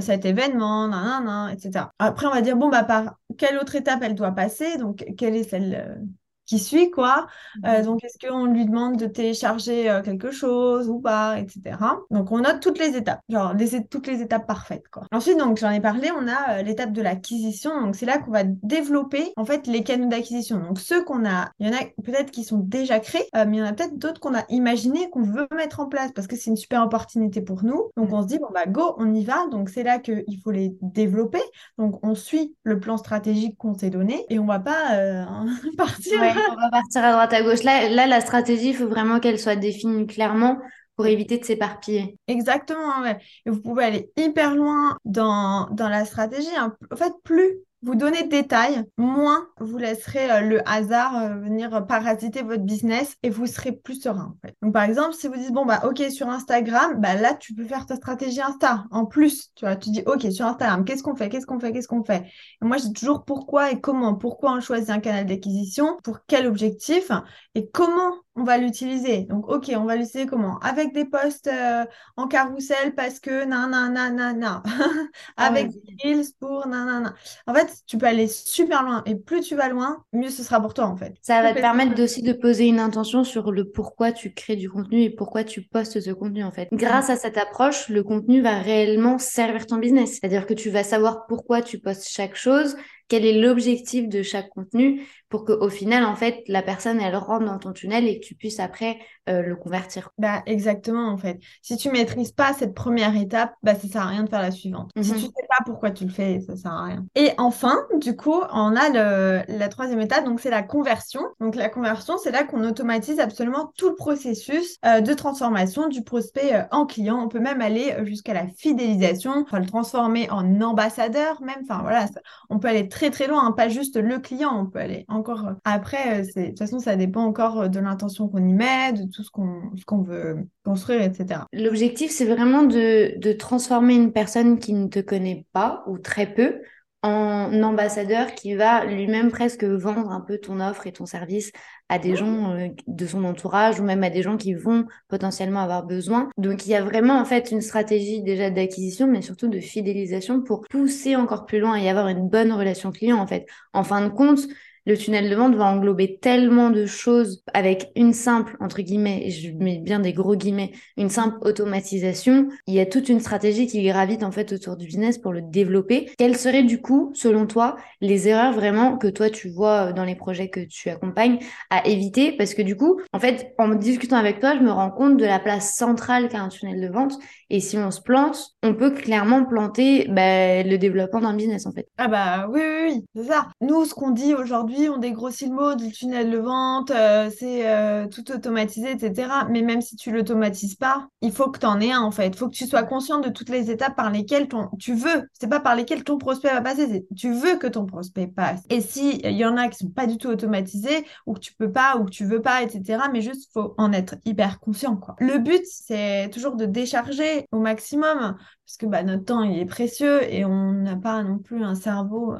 [0.00, 1.86] cet événement, nan, etc.
[1.98, 4.76] Après, on va dire, bon, bah, par quelle autre étape elle doit passer?
[4.76, 6.00] Donc, quelle est celle
[6.48, 7.26] qui suit, quoi.
[7.66, 7.84] Euh, mhm.
[7.84, 11.76] donc, est-ce qu'on lui demande de télécharger euh, quelque chose ou pas, etc.
[12.10, 15.04] Donc, on note toutes les étapes, genre les, toutes les étapes parfaites, quoi.
[15.12, 17.82] Ensuite, donc, j'en ai parlé, on a euh, l'étape de l'acquisition.
[17.82, 20.58] Donc, c'est là qu'on va développer, en fait, les canaux d'acquisition.
[20.58, 23.60] Donc, ceux qu'on a, il y en a peut-être qui sont déjà créés, mais il
[23.60, 26.36] y en a peut-être d'autres qu'on a imaginés, qu'on veut mettre en place parce que
[26.36, 27.90] c'est une super opportunité pour nous.
[27.98, 29.46] Donc, on se dit, bon, bah, go, on y va.
[29.48, 31.42] Donc, c'est là qu'il faut les développer.
[31.76, 35.36] Donc, on suit le plan stratégique qu'on s'est donné et on va pas
[35.76, 36.18] partir
[36.50, 37.62] on va partir à droite à gauche.
[37.62, 40.58] Là, là la stratégie, il faut vraiment qu'elle soit définie clairement
[40.96, 42.18] pour éviter de s'éparpiller.
[42.26, 43.04] Exactement,
[43.46, 46.48] vous pouvez aller hyper loin dans, dans la stratégie.
[46.58, 51.86] En fait, plus vous donnez de détails, moins vous laisserez euh, le hasard euh, venir
[51.86, 54.36] parasiter votre business et vous serez plus serein.
[54.62, 57.64] Donc par exemple, si vous dites bon bah ok sur Instagram, bah là tu peux
[57.64, 58.84] faire ta stratégie Insta.
[58.90, 61.72] En plus, tu vois, tu dis ok sur Instagram, qu'est-ce qu'on fait, qu'est-ce qu'on fait,
[61.72, 62.24] qu'est-ce qu'on fait?
[62.60, 66.46] Moi je dis toujours pourquoi et comment, pourquoi on choisit un canal d'acquisition, pour quel
[66.46, 67.10] objectif?
[67.54, 69.22] Et comment on va l'utiliser.
[69.22, 70.58] Donc, ok, on va l'utiliser comment?
[70.60, 71.84] Avec des posts euh,
[72.16, 74.62] en carrousel parce que nanana,
[75.36, 77.14] ah Avec des reels pour nanana.
[77.46, 79.02] En fait, tu peux aller super loin.
[79.06, 81.14] Et plus tu vas loin, mieux ce sera pour toi, en fait.
[81.22, 84.70] Ça va te permettre aussi de poser une intention sur le pourquoi tu crées du
[84.70, 86.68] contenu et pourquoi tu postes ce contenu, en fait.
[86.72, 90.12] Grâce à cette approche, le contenu va réellement servir ton business.
[90.12, 92.76] C'est-à-dire que tu vas savoir pourquoi tu postes chaque chose,
[93.08, 97.44] quel est l'objectif de chaque contenu pour qu'au final, en fait, la personne, elle rentre
[97.44, 100.10] dans ton tunnel et que tu puisses après euh, le convertir.
[100.16, 101.38] Bah, exactement, en fait.
[101.60, 104.50] Si tu maîtrises pas cette première étape, bah, ça sert à rien de faire la
[104.50, 104.90] suivante.
[105.00, 105.18] Si mhm.
[105.18, 107.04] tu sais pas pourquoi tu le fais, ça sert à rien.
[107.14, 111.20] Et enfin, du coup, on a le, la troisième étape, donc c'est la conversion.
[111.40, 116.02] Donc, la conversion, c'est là qu'on automatise absolument tout le processus euh, de transformation du
[116.02, 117.20] prospect euh, en client.
[117.22, 121.64] On peut même aller jusqu'à la fidélisation, enfin, le transformer en ambassadeur même.
[121.68, 122.06] Enfin, voilà,
[122.48, 123.52] on peut aller très, très loin, hein.
[123.52, 125.52] pas juste le client, on peut aller encore.
[125.64, 129.30] Après, de toute façon, ça dépend encore de l'intention qu'on y met, de tout ce
[129.30, 131.40] qu'on veut construire, etc.
[131.52, 136.26] L'objectif, c'est vraiment de, de transformer une personne qui ne te connaît pas ou très
[136.26, 136.60] peu
[137.02, 141.52] en ambassadeur qui va lui-même presque vendre un peu ton offre et ton service
[141.88, 145.60] à des gens euh, de son entourage ou même à des gens qui vont potentiellement
[145.60, 146.28] avoir besoin.
[146.36, 150.42] Donc il y a vraiment en fait une stratégie déjà d'acquisition mais surtout de fidélisation
[150.42, 153.46] pour pousser encore plus loin et avoir une bonne relation client en fait.
[153.72, 154.40] En fin de compte,
[154.86, 159.30] le tunnel de vente va englober tellement de choses avec une simple, entre guillemets, et
[159.30, 162.48] je mets bien des gros guillemets, une simple automatisation.
[162.66, 165.42] Il y a toute une stratégie qui gravite en fait autour du business pour le
[165.42, 166.10] développer.
[166.18, 170.14] Quelles seraient du coup, selon toi, les erreurs vraiment que toi tu vois dans les
[170.14, 171.38] projets que tu accompagnes
[171.70, 172.32] à éviter?
[172.32, 175.24] Parce que du coup, en fait, en discutant avec toi, je me rends compte de
[175.24, 177.14] la place centrale qu'a un tunnel de vente.
[177.50, 181.72] Et si on se plante, on peut clairement planter bah, le développement d'un business en
[181.72, 181.88] fait.
[181.96, 183.48] Ah bah oui, oui, oui, c'est ça.
[183.60, 187.66] Nous, ce qu'on dit aujourd'hui, on dégrossit le mot du tunnel de vente, euh, c'est
[187.68, 189.30] euh, tout automatisé, etc.
[189.50, 192.28] Mais même si tu l'automatises pas, il faut que tu en aies un en fait.
[192.28, 195.28] Il faut que tu sois conscient de toutes les étapes par lesquelles ton, tu veux,
[195.38, 198.60] c'est pas par lesquelles ton prospect va passer, tu veux que ton prospect passe.
[198.68, 201.54] Et si il y en a qui sont pas du tout automatisés, ou que tu
[201.54, 203.04] peux pas, ou que tu veux pas, etc.
[203.12, 205.16] Mais juste, faut en être hyper conscient, quoi.
[205.18, 209.66] Le but, c'est toujours de décharger au maximum parce que bah, notre temps il est
[209.66, 212.34] précieux et on n'a pas non plus un cerveau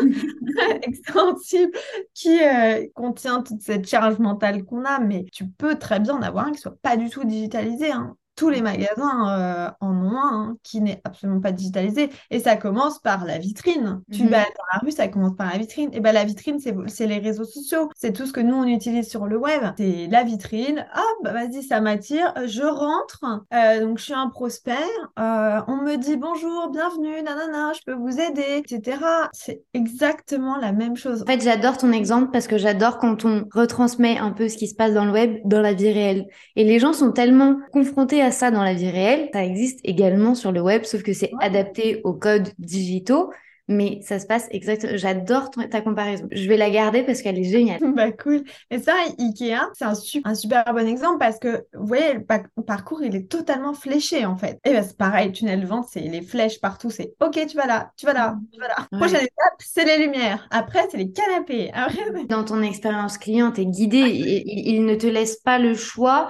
[0.82, 1.72] extensible
[2.14, 6.22] qui euh, contient toute cette charge mentale qu'on a, mais tu peux très bien en
[6.22, 7.90] avoir un qui soit pas du tout digitalisé.
[7.90, 12.10] Hein tous les magasins euh, en ont un hein, qui n'est absolument pas digitalisé.
[12.32, 14.00] Et ça commence par la vitrine.
[14.10, 14.30] Tu Mhm.
[14.30, 15.90] vas dans la rue, ça commence par la vitrine.
[15.92, 17.88] Et ben la vitrine, c'est les réseaux sociaux.
[17.94, 19.62] C'est tout ce que nous, on utilise sur le web.
[19.78, 20.84] C'est la vitrine.
[20.92, 22.34] Ah, bah vas-y, ça m'attire.
[22.44, 23.20] Je rentre.
[23.54, 24.72] Euh, donc, je suis un prospect.
[25.20, 28.98] Euh, on me dit bonjour, bienvenue, nanana, je peux vous aider, etc.
[29.32, 31.22] C'est exactement la même chose.
[31.22, 34.66] En fait, j'adore ton exemple parce que j'adore quand on retransmet un peu ce qui
[34.66, 36.26] se passe dans le web dans la vie réelle.
[36.56, 39.28] Et les gens sont tellement confrontés à ça dans la vie réelle.
[39.32, 41.44] Ça existe également sur le web, sauf que c'est Ouais.
[41.44, 43.30] adapté aux codes digitaux.
[43.68, 44.96] Mais ça se passe exactement.
[44.96, 46.26] J'adore ta comparaison.
[46.32, 47.78] Je vais la garder parce qu'elle est géniale.
[47.94, 48.42] Bah cool.
[48.70, 52.24] Et ça, Ikea, c'est un, su- un super bon exemple parce que, vous voyez, le
[52.24, 54.58] pa- parcours, il est totalement fléché en fait.
[54.64, 56.90] Et bah, c'est pareil, tunnel vente, c'est les flèches partout.
[56.90, 58.76] C'est OK, tu vas là, tu vas là, tu vas là.
[58.90, 58.98] Ouais.
[58.98, 60.46] Prochaine étape, c'est les lumières.
[60.50, 61.70] Après, c'est les canapés.
[61.72, 63.98] Après, Dans ton expérience client, tu es guidé.
[63.98, 64.42] Il-
[64.74, 66.28] il ne te laisse pas le choix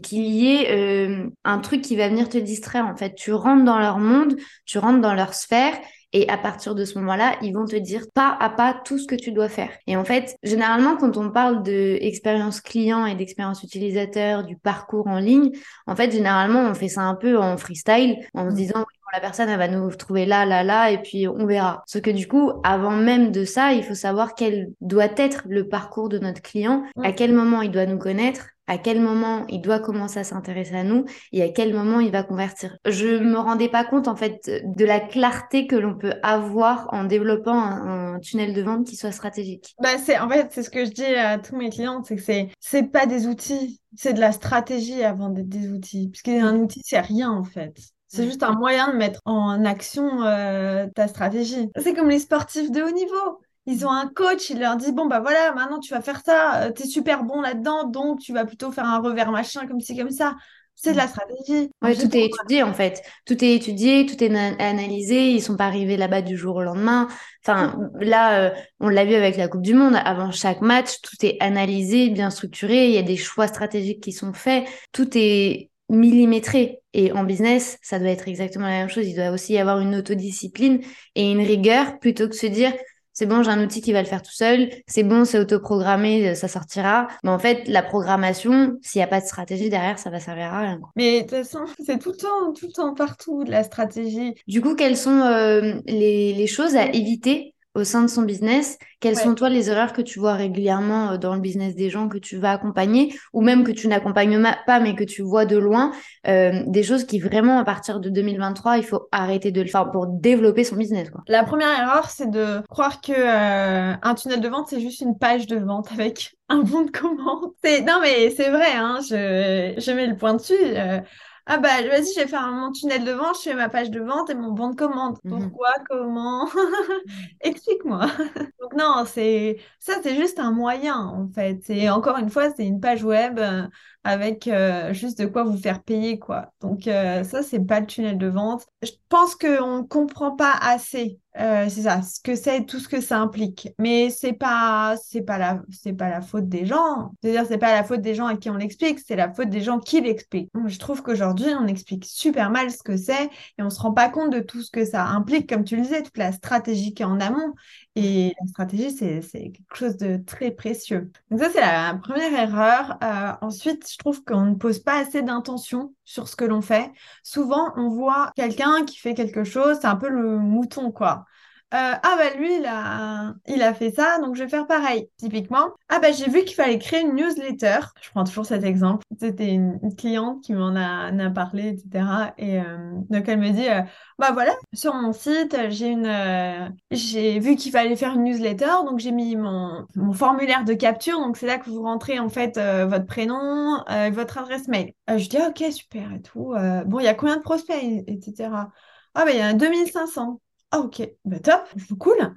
[0.00, 2.86] qu'il y ait euh, un truc qui va venir te distraire.
[2.86, 5.74] En fait, tu rentres dans leur monde, tu rentres dans leur sphère.
[6.14, 9.06] Et à partir de ce moment-là, ils vont te dire pas à pas tout ce
[9.06, 9.70] que tu dois faire.
[9.86, 15.06] Et en fait, généralement, quand on parle de expérience client et d'expérience utilisateur, du parcours
[15.06, 15.52] en ligne,
[15.86, 18.56] en fait, généralement, on fait ça un peu en freestyle, en se Mm.
[18.56, 21.82] disant, la personne, elle va nous trouver là, là, là, et puis on verra.
[21.86, 25.68] Ce que du coup, avant même de ça, il faut savoir quel doit être le
[25.68, 27.14] parcours de notre client, à Mm.
[27.14, 30.82] quel moment il doit nous connaître, à quel moment il doit commencer à s'intéresser à
[30.82, 32.78] nous et à quel moment il va convertir.
[32.86, 37.04] Je me rendais pas compte en fait de la clarté que l'on peut avoir en
[37.04, 39.74] développant un, un tunnel de vente qui soit stratégique.
[39.82, 42.22] bah, c'est, en fait, c'est ce que je dis à tous mes clients, c'est que
[42.22, 46.08] c'est, c'est pas des outils, c'est de la stratégie avant d'être des outils.
[46.08, 47.76] Puisqu'un outil, c'est rien en fait.
[48.08, 51.70] C'est juste un moyen de mettre en action euh, ta stratégie.
[51.78, 53.41] C'est comme les sportifs de haut niveau.
[53.66, 56.62] Ils ont un coach, il leur dit, bon, bah voilà, maintenant tu vas faire ça,
[56.64, 59.96] euh, t'es super bon là-dedans, donc tu vas plutôt faire un revers machin, comme ci,
[59.96, 60.34] comme ça.
[60.74, 61.70] C'est de la stratégie.
[61.82, 63.02] Ouais, tout est étudié en fait.
[63.24, 65.30] Tout est étudié, tout est na- analysé.
[65.30, 67.08] Ils sont pas arrivés là-bas du jour au lendemain.
[67.44, 69.94] Enfin, là, euh, on l'a vu avec la Coupe du Monde.
[70.04, 72.88] Avant chaque match, tout est analysé, bien structuré.
[72.88, 74.64] Il y a des choix stratégiques qui sont faits.
[74.92, 76.80] Tout est millimétré.
[76.94, 79.06] Et en business, ça doit être exactement la même chose.
[79.06, 80.80] Il doit aussi y avoir une autodiscipline
[81.14, 82.72] et une rigueur plutôt que de se dire
[83.12, 86.28] c'est bon, j'ai un outil qui va le faire tout seul, c'est bon, c'est autoprogrammé,
[86.30, 87.08] euh, ça sortira.
[87.24, 90.52] Mais en fait, la programmation, s'il n'y a pas de stratégie derrière, ça va servir
[90.52, 90.78] à rien.
[90.78, 90.90] quoi.
[90.96, 94.34] Mais de toute façon, c'est tout le temps, tout le temps partout de la stratégie.
[94.46, 98.78] Du coup, quelles sont euh, les, les choses à éviter au sein de son business?
[99.00, 99.22] Quelles Ouais.
[99.22, 102.18] sont, toi, les erreurs que tu vois régulièrement euh, dans le business des gens que
[102.18, 105.92] tu vas accompagner ou même que tu n'accompagnes pas, mais que tu vois de loin?
[106.28, 109.90] euh, des choses qui vraiment, à partir de 2023, il faut arrêter de le faire
[109.90, 111.22] pour développer son business, quoi?
[111.26, 115.18] La première erreur, c'est de croire que euh, un tunnel de vente, c'est juste une
[115.18, 117.52] page de vente avec un bon de commande.
[117.64, 117.80] C'est...
[117.82, 119.74] Non, mais c'est vrai, hein, je...
[119.78, 120.54] je mets le point dessus.
[120.60, 121.00] euh.
[121.46, 124.00] Ah bah, vas-y, je vais faire mon tunnel de vente, je fais ma page de
[124.00, 125.18] vente et mon bon de commande.
[125.24, 125.50] Mhm.
[125.50, 126.48] Pourquoi, comment?
[127.40, 128.06] Explique-moi.
[128.60, 131.68] Donc non, c'est ça, c'est juste un moyen en fait.
[131.68, 133.66] Et encore une fois, c'est une page web euh,
[134.04, 136.50] avec euh, juste de quoi vous faire payer quoi.
[136.60, 138.66] Donc euh, ça, c'est pas le tunnel de vente.
[138.82, 141.20] Je pense qu'on ne comprend pas assez.
[141.38, 143.68] euh, c'est ça, ce que c'est, tout ce que ça implique.
[143.78, 147.12] Mais c'est pas, c'est pas la, c'est pas la faute des gens.
[147.22, 149.60] C'est-à-dire, c'est pas la faute des gens à qui on l'explique, c'est la faute des
[149.60, 150.50] gens qui l'expliquent.
[150.66, 153.24] Je trouve qu'aujourd'hui, on explique super mal ce que c'est
[153.58, 155.82] et on se rend pas compte de tout ce que ça implique, comme tu le
[155.82, 157.54] disais, toute la stratégie qui est en amont.
[157.94, 159.20] Et la stratégie, c'est
[159.52, 161.10] quelque chose de très précieux.
[161.30, 162.96] Donc ça, c'est la première erreur.
[163.02, 166.90] Euh, ensuite, je trouve qu'on ne pose pas assez d'intention sur ce que l'on fait.
[167.22, 171.26] Souvent, on voit quelqu'un qui fait quelque chose, c'est un peu le mouton, quoi.
[171.74, 175.08] Euh, ah bah lui, il a, il a fait ça, donc je vais faire pareil.
[175.16, 177.78] Typiquement, ah bah j'ai vu qu'il fallait créer une newsletter.
[178.02, 179.02] Je prends toujours cet exemple.
[179.18, 182.34] C'était une, cliente qui m'en a, a parlé, etc.
[182.36, 183.80] Et euh, donc elle me dit, euh,
[184.18, 188.98] bah voilà, sur mon site, j'ai une, j'ai vu qu'il fallait faire une newsletter, donc
[188.98, 191.18] j'ai mis mon, mon formulaire de capture.
[191.20, 193.82] Donc c'est là que vous rentrez en fait votre prénom,
[194.12, 194.92] votre adresse mail.
[195.08, 196.54] Je dis ah, ok super et tout.
[196.86, 198.70] Bon, il y a combien de prospects, et- etc.
[199.14, 200.40] Ah bah il y en a 2500.
[200.72, 201.68] Ah ok, bah top,
[202.00, 202.34] cool.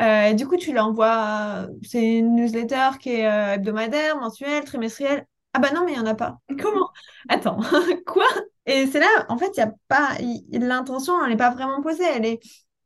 [0.00, 5.26] Euh, du coup tu l'envoies, c'est une newsletter qui est euh, hebdomadaire, mensuelle, trimestrielle.
[5.54, 6.38] Ah bah non mais il y en a pas.
[6.60, 6.90] Comment?
[7.28, 7.58] Attends,
[8.06, 8.26] quoi?
[8.66, 10.10] Et c'est là, en fait, il a pas,
[10.52, 12.04] l'intention, elle n'est pas vraiment posée.
[12.04, 12.40] Elle est,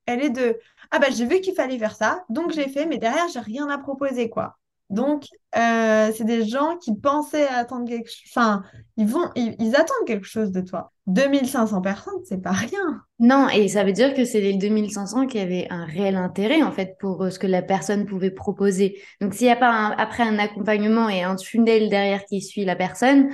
[0.07, 0.59] elle est de,
[0.93, 3.69] ah bah j'ai vu qu'il fallait faire ça, donc j'ai fait, mais derrière, j'ai rien
[3.69, 4.59] à proposer, quoi.
[4.93, 5.25] Donc,
[5.57, 8.23] euh, c'est des gens qui pensaient attendre quelque chose.
[8.31, 8.63] Enfin,
[8.97, 10.93] ils vont, ils, ils attendent quelque chose de toi.
[11.07, 13.03] 2500 personnes, c'est pas rien.
[13.19, 16.73] Non, et ça veut dire que c'est les 2500 qui avaient un réel intérêt en
[16.73, 19.01] fait pour euh, ce que la personne pouvait proposer.
[19.21, 22.65] Donc s'il n'y a pas un- après un accompagnement et un tunnel derrière qui suit
[22.65, 23.31] la personne,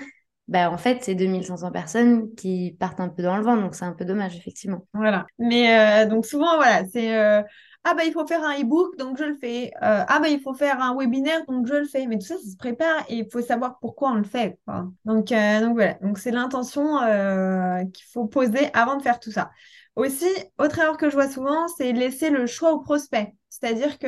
[0.46, 3.84] bah, en fait, c'est 2500 personnes qui partent un peu dans le vent, donc c'est
[3.84, 4.86] un peu dommage, effectivement.
[4.94, 5.26] Voilà.
[5.38, 7.42] Mais donc souvent, voilà, c'est
[7.90, 9.70] ah bah il faut faire un e-book, donc je le fais.
[9.82, 12.06] Euh, ah bah il faut faire un webinaire, donc je le fais.
[12.06, 14.58] Mais tout ça, ça se prépare et il faut savoir pourquoi on le fait.
[15.06, 19.30] Donc, euh, donc voilà, donc c'est l'intention euh, qu'il faut poser avant de faire tout
[19.30, 19.50] ça.
[19.96, 20.26] Aussi,
[20.58, 23.34] autre erreur que je vois souvent, c'est laisser le choix au prospect.
[23.48, 24.06] C'est-à-dire que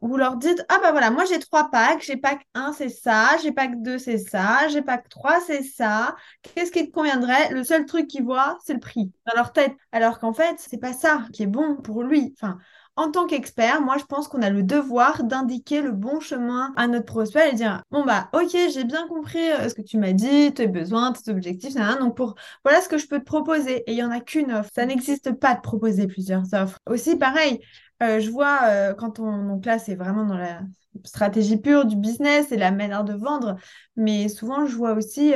[0.00, 3.30] vous leur dites, ah bah voilà, moi j'ai trois packs, j'ai pack 1 c'est ça,
[3.42, 6.16] j'ai pack 2 c'est ça, j'ai pack 3 c'est ça.
[6.42, 7.50] Qu'est-ce qui te conviendrait?
[7.50, 9.72] Le seul truc qu'ils voient, c'est le prix dans leur tête.
[9.92, 12.34] Alors qu'en fait, c'est pas ça qui est bon pour lui.
[12.36, 12.58] Enfin,
[13.00, 16.86] en tant qu'expert, moi, je pense qu'on a le devoir d'indiquer le bon chemin à
[16.86, 20.12] notre prospect et dire bon bah ok, j'ai bien compris euh, ce que tu m'as
[20.12, 23.84] dit, tes besoins, tes objectifs, donc pour voilà ce que je peux te proposer.
[23.86, 24.68] Et il y en a qu'une offre.
[24.74, 26.78] Ça n'existe pas de proposer plusieurs offres.
[26.86, 27.60] Aussi, pareil,
[28.02, 30.60] euh, je vois euh, quand on donc là, c'est vraiment dans la
[31.02, 33.56] stratégie pure du business et la manière de vendre.
[33.96, 35.32] Mais souvent, je vois aussi,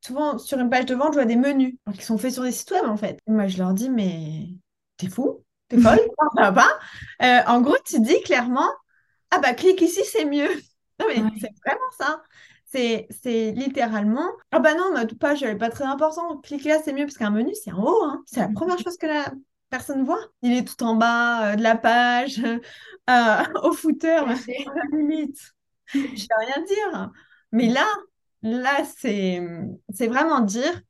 [0.00, 2.52] souvent sur une page de vente, je vois des menus qui sont faits sur des
[2.52, 3.18] sites web en fait.
[3.26, 4.48] moi, je leur dis, mais
[4.96, 6.00] t'es fou T'es folle?
[6.36, 6.66] Ça va
[7.22, 8.68] euh, En gros, tu dis clairement
[9.30, 10.50] Ah bah, clique ici, c'est mieux.
[11.00, 12.22] Non, mais c'est vraiment ça.
[12.66, 16.44] C'est, c'est littéralement Ah bah non, notre page, elle n'est pas très importante.
[16.44, 18.04] Clique là, c'est mieux parce qu'un menu, c'est en haut.
[18.04, 18.22] Hein.
[18.26, 19.32] C'est la première chose que la
[19.70, 20.20] personne voit.
[20.42, 22.38] Il est tout en bas euh, de la page,
[23.10, 24.20] euh, au footer,
[24.92, 25.38] limite.
[25.86, 27.10] Je ne vais rien dire.
[27.52, 27.86] Mais là,
[28.42, 29.40] là, c'est,
[29.94, 30.82] c'est vraiment dire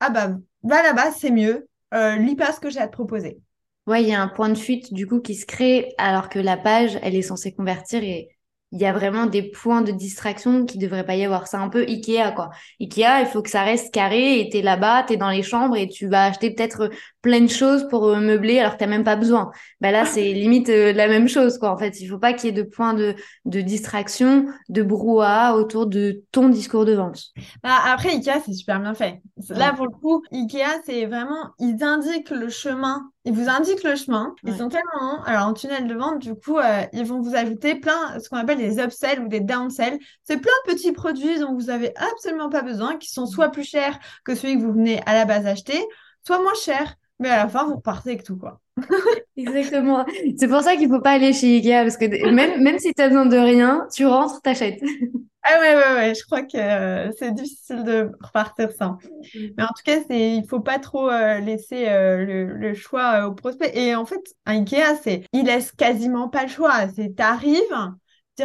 [0.00, 1.66] Ah bah, va là-bas, c'est mieux.
[1.92, 3.40] lis pas ce que j'ai à te proposer.
[3.86, 6.38] Ouais, il y a un point de fuite du coup qui se crée alors que
[6.38, 8.28] la page, elle est censée convertir et
[8.72, 11.48] il y a vraiment des points de distraction qui devraient pas y avoir.
[11.48, 12.50] C'est un peu Ikea, quoi.
[12.80, 15.88] Ikea, il faut que ça reste carré et t'es là-bas, t'es dans les chambres et
[15.88, 16.90] tu vas acheter peut-être
[17.22, 19.50] plein de choses pour euh, meubler alors que t'as même pas besoin.
[19.80, 21.70] Ben là, c'est limite euh, la même chose, quoi.
[21.70, 25.54] En fait, il faut pas qu'il y ait de points de, de distraction, de brouhaha
[25.54, 27.24] autour de ton discours de vente.
[27.62, 29.20] Bah, après, Ikea, c'est super bien fait.
[29.50, 33.96] Là, pour le coup, Ikea, c'est vraiment, ils indiquent le chemin ils vous indiquent le
[33.96, 34.34] chemin.
[34.44, 37.74] Ils sont tellement Alors, en tunnel de vente, du coup, euh, ils vont vous ajouter
[37.74, 39.98] plein, ce qu'on appelle des upsells ou des downsells.
[40.24, 43.64] C'est plein de petits produits dont vous avez absolument pas besoin, qui sont soit plus
[43.64, 45.78] chers que celui que vous venez à la base acheter,
[46.26, 46.94] soit moins chers.
[47.20, 48.60] Mais à la fin, vous repartez avec tout, quoi.
[49.36, 50.04] Exactement.
[50.38, 53.02] C'est pour ça qu'il faut pas aller chez Ikea, parce que même, même si tu
[53.02, 54.80] as besoin de rien, tu rentres, t'achètes.
[55.42, 58.98] Ah ouais, ouais, ouais, je crois que euh, c'est difficile de repartir sans.
[59.34, 59.48] Mm.
[59.56, 63.32] Mais en tout cas, c'est, il faut pas trop euh, laisser euh, le, choix au
[63.32, 63.72] prospect.
[63.74, 66.88] Et en fait, un Ikea, c'est, il laisse quasiment pas le choix.
[66.94, 67.56] C'est, t'arrives,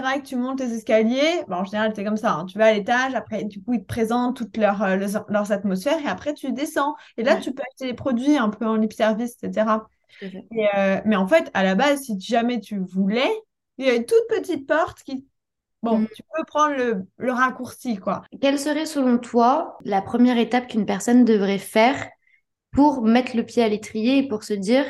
[0.01, 1.43] direct, tu montes les escaliers.
[1.47, 2.33] Bon, en général, c'est comme ça.
[2.33, 2.45] Hein.
[2.45, 6.07] Tu vas à l'étage, après, du coup, ils te présentent toutes leurs, leurs, atmosphères et
[6.07, 6.95] après, tu descends.
[7.17, 9.65] Et là, tu peux acheter les produits un peu en lip service, etc.
[11.05, 13.31] mais en fait, à la base, si jamais tu voulais,
[13.77, 15.25] il y a une toute petite porte qui
[15.85, 16.07] Bon, mm.
[16.15, 16.75] tu peux prendre
[17.17, 18.23] le, raccourci, quoi.
[18.41, 22.09] Quelle serait selon toi la première étape qu'une personne devrait faire
[22.71, 24.85] pour mettre le pied à l'étrier et pour se dire,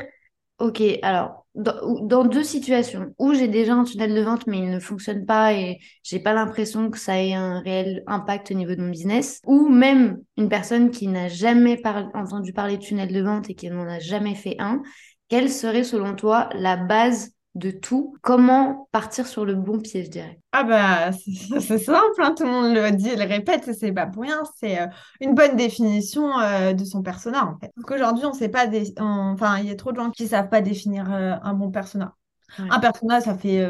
[0.59, 3.13] OK, alors, dans, deux situations.
[3.17, 6.33] Où j'ai déjà un tunnel de vente mais il ne fonctionne pas et j'ai pas
[6.33, 10.49] l'impression que ça ait un réel impact au niveau de mon business, ou même une
[10.49, 11.81] personne qui n'a jamais
[12.13, 14.81] entendu parler de tunnel de vente et qui n'en a jamais fait un,
[15.29, 18.15] quelle serait selon toi la base de tout.
[18.21, 20.39] Comment partir sur le bon pied, je dirais?
[20.51, 24.23] Ah bah c'est simple, hein, tout le monde le dit, le répète, c'est pas pour
[24.23, 24.87] rien, c'est euh,
[25.21, 27.71] une bonne définition euh, de son persona en fait.
[27.85, 28.67] Qu'aujourd'hui, on sait pas,
[28.99, 32.13] enfin il y a trop de gens qui savent pas définir euh, un bon persona.
[32.57, 33.67] Un persona, ça fait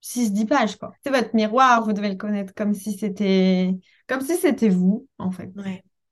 [0.00, 0.92] 6-10 pages quoi.
[1.02, 5.30] C'est votre miroir, vous devez le connaître comme si c'était comme si c'était vous en
[5.30, 5.50] fait.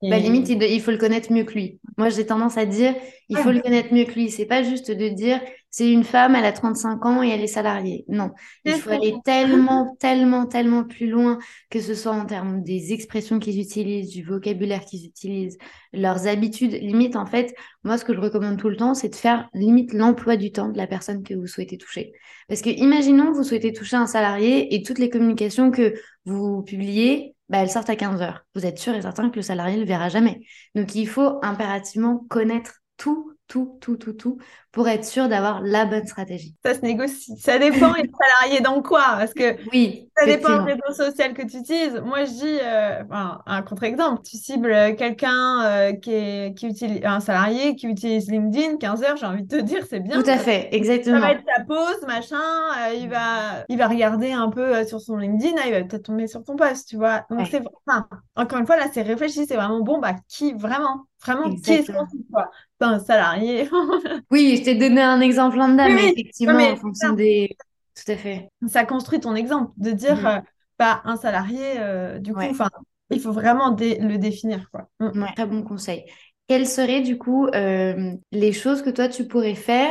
[0.00, 1.80] Bah, limite, il, faut le connaître mieux que lui.
[1.96, 2.94] Moi, j'ai tendance à dire,
[3.28, 4.30] il faut le connaître mieux que lui.
[4.30, 7.48] C'est pas juste de dire, c'est une femme, elle a 35 ans et elle est
[7.48, 8.04] salariée.
[8.06, 8.30] Non,
[8.64, 13.40] il faut aller tellement, tellement, tellement plus loin, que ce soit en termes des expressions
[13.40, 15.58] qu'ils utilisent, du vocabulaire qu'ils utilisent,
[15.92, 16.74] leurs habitudes.
[16.74, 19.92] Limite, en fait, moi, ce que je recommande tout le temps, c'est de faire limite
[19.92, 22.12] l'emploi du temps de la personne que vous souhaitez toucher.
[22.46, 27.34] Parce que imaginons, vous souhaitez toucher un salarié et toutes les communications que vous publiez,
[27.48, 28.44] bah, elles sortent à 15 heures.
[28.54, 30.40] Vous êtes sûr et certain que le salarié ne le verra jamais.
[30.74, 34.38] Donc, il faut impérativement connaître tout, tout, tout, tout, tout
[34.70, 36.54] pour être sûr d'avoir la bonne stratégie.
[36.64, 37.36] Ça se négocie.
[37.38, 41.42] Ça dépend et salarié dans quoi Parce que oui, ça dépend du réseau social que
[41.42, 42.00] tu utilises.
[42.04, 43.02] Moi, je dis, euh,
[43.46, 49.02] un contre-exemple, tu cibles quelqu'un euh, qui, qui utilise, un salarié qui utilise LinkedIn 15
[49.02, 50.22] heures, j'ai envie de te dire, c'est bien.
[50.22, 51.18] Tout à fait, exactement.
[51.18, 55.00] Ça va être ta pause, machin, euh, il, va, il va regarder un peu sur
[55.00, 57.24] son LinkedIn, il va peut-être tomber sur ton post, tu vois.
[57.30, 58.06] Donc, c'est, enfin,
[58.36, 61.07] encore une fois, là, c'est réfléchi, c'est vraiment bon, bah, qui vraiment?
[61.22, 61.92] Vraiment, qui est-ce
[62.80, 63.68] un salarié.
[64.30, 67.56] oui, je t'ai donné un exemple lambda, mais effectivement, en fonction des.
[67.94, 68.48] Tout à fait.
[68.68, 70.26] Ça construit ton exemple de dire, mm.
[70.26, 70.40] euh,
[70.78, 72.40] bah, un salarié, euh, du coup,
[73.10, 74.70] il faut vraiment le définir.
[74.70, 74.88] Quoi.
[75.00, 75.26] Mm.
[75.34, 76.04] très bon conseil.
[76.46, 79.90] Quelles seraient du coup euh, les choses que toi tu pourrais faire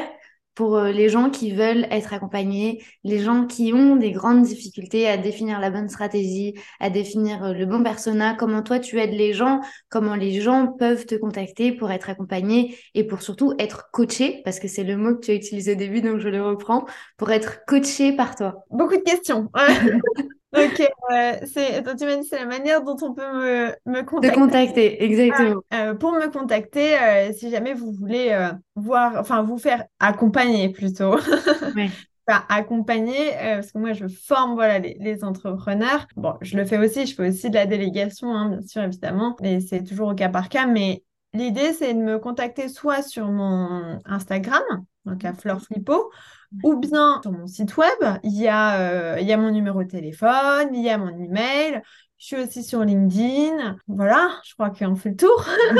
[0.57, 5.07] pour euh, les gens qui veulent être accompagnés, les gens qui ont des grandes difficultés
[5.07, 9.13] à définir la bonne stratégie, à définir euh, le bon persona, comment toi tu aides
[9.13, 13.91] les gens, comment les gens peuvent te contacter pour être accompagnés et pour surtout être
[13.91, 16.41] coachés, parce que c'est le mot que tu as utilisé au début, donc je le
[16.41, 16.87] reprends,
[17.17, 18.65] pour être coaché par toi.
[18.71, 19.51] Beaucoup de questions.
[20.55, 20.81] Ok,
[21.45, 24.33] c'est, tu m'as dit c'est la manière dont on peut me, me contacter.
[24.33, 25.61] Te contacter, exactement.
[25.73, 30.69] Euh, pour me contacter, euh, si jamais vous voulez euh, voir, enfin vous faire accompagner
[30.69, 31.17] plutôt.
[31.75, 31.89] Oui.
[32.29, 36.07] Enfin, accompagner, parce que moi je forme voilà, les, les, entrepreneurs.
[36.17, 39.37] Bon, je le fais aussi, je fais aussi de la délégation, hein, bien sûr, évidemment,
[39.41, 40.65] mais c'est toujours au cas par cas.
[40.65, 44.61] Mais l'idée, c'est de me contacter soit sur mon Instagram,
[45.05, 46.11] donc à Fleur Flippo,
[46.63, 49.83] ou bien sur mon site web, il y a, euh, il y a mon numéro
[49.83, 51.81] de téléphone, il y a mon email.
[52.19, 53.77] Je suis aussi sur LinkedIn.
[53.87, 55.45] Voilà, je crois qu'on fait le tour.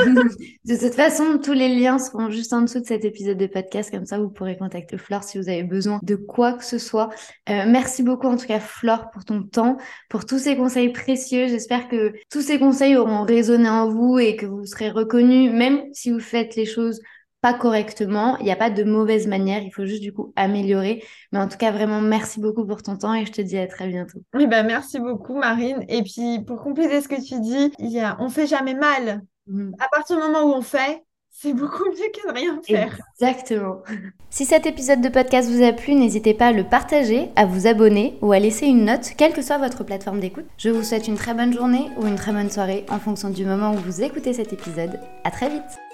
[0.64, 3.90] de toute façon, tous les liens seront juste en dessous de cet épisode de podcast.
[3.90, 7.08] Comme ça, vous pourrez contacter Flore si vous avez besoin de quoi que ce soit.
[7.48, 11.48] Euh, merci beaucoup en tout cas, Flore, pour ton temps, pour tous ces conseils précieux.
[11.48, 15.82] J'espère que tous ces conseils auront résonné en vous et que vous serez reconnus, même
[15.92, 17.00] si vous faites les choses
[17.40, 18.36] pas correctement.
[18.38, 19.62] Il n'y a pas de mauvaise manière.
[19.62, 21.04] Il faut juste du coup améliorer.
[21.32, 23.66] Mais en tout cas, vraiment, merci beaucoup pour ton temps et je te dis à
[23.66, 24.18] très bientôt.
[24.34, 25.84] Oui, ben, merci beaucoup, Marine.
[25.88, 29.22] Et puis, pour compléter ce que tu dis, il y a, on fait jamais mal.
[29.46, 29.74] Mhm.
[29.78, 32.98] À partir du moment où on fait, c'est beaucoup mieux que de rien faire.
[33.20, 33.82] Exactement.
[34.30, 37.66] Si cet épisode de podcast vous a plu, n'hésitez pas à le partager, à vous
[37.66, 40.44] abonner ou à laisser une note, quelle que soit votre plateforme d'écoute.
[40.58, 43.46] Je vous souhaite une très bonne journée ou une très bonne soirée en fonction du
[43.46, 45.00] moment où vous écoutez cet épisode.
[45.24, 45.87] À très vite.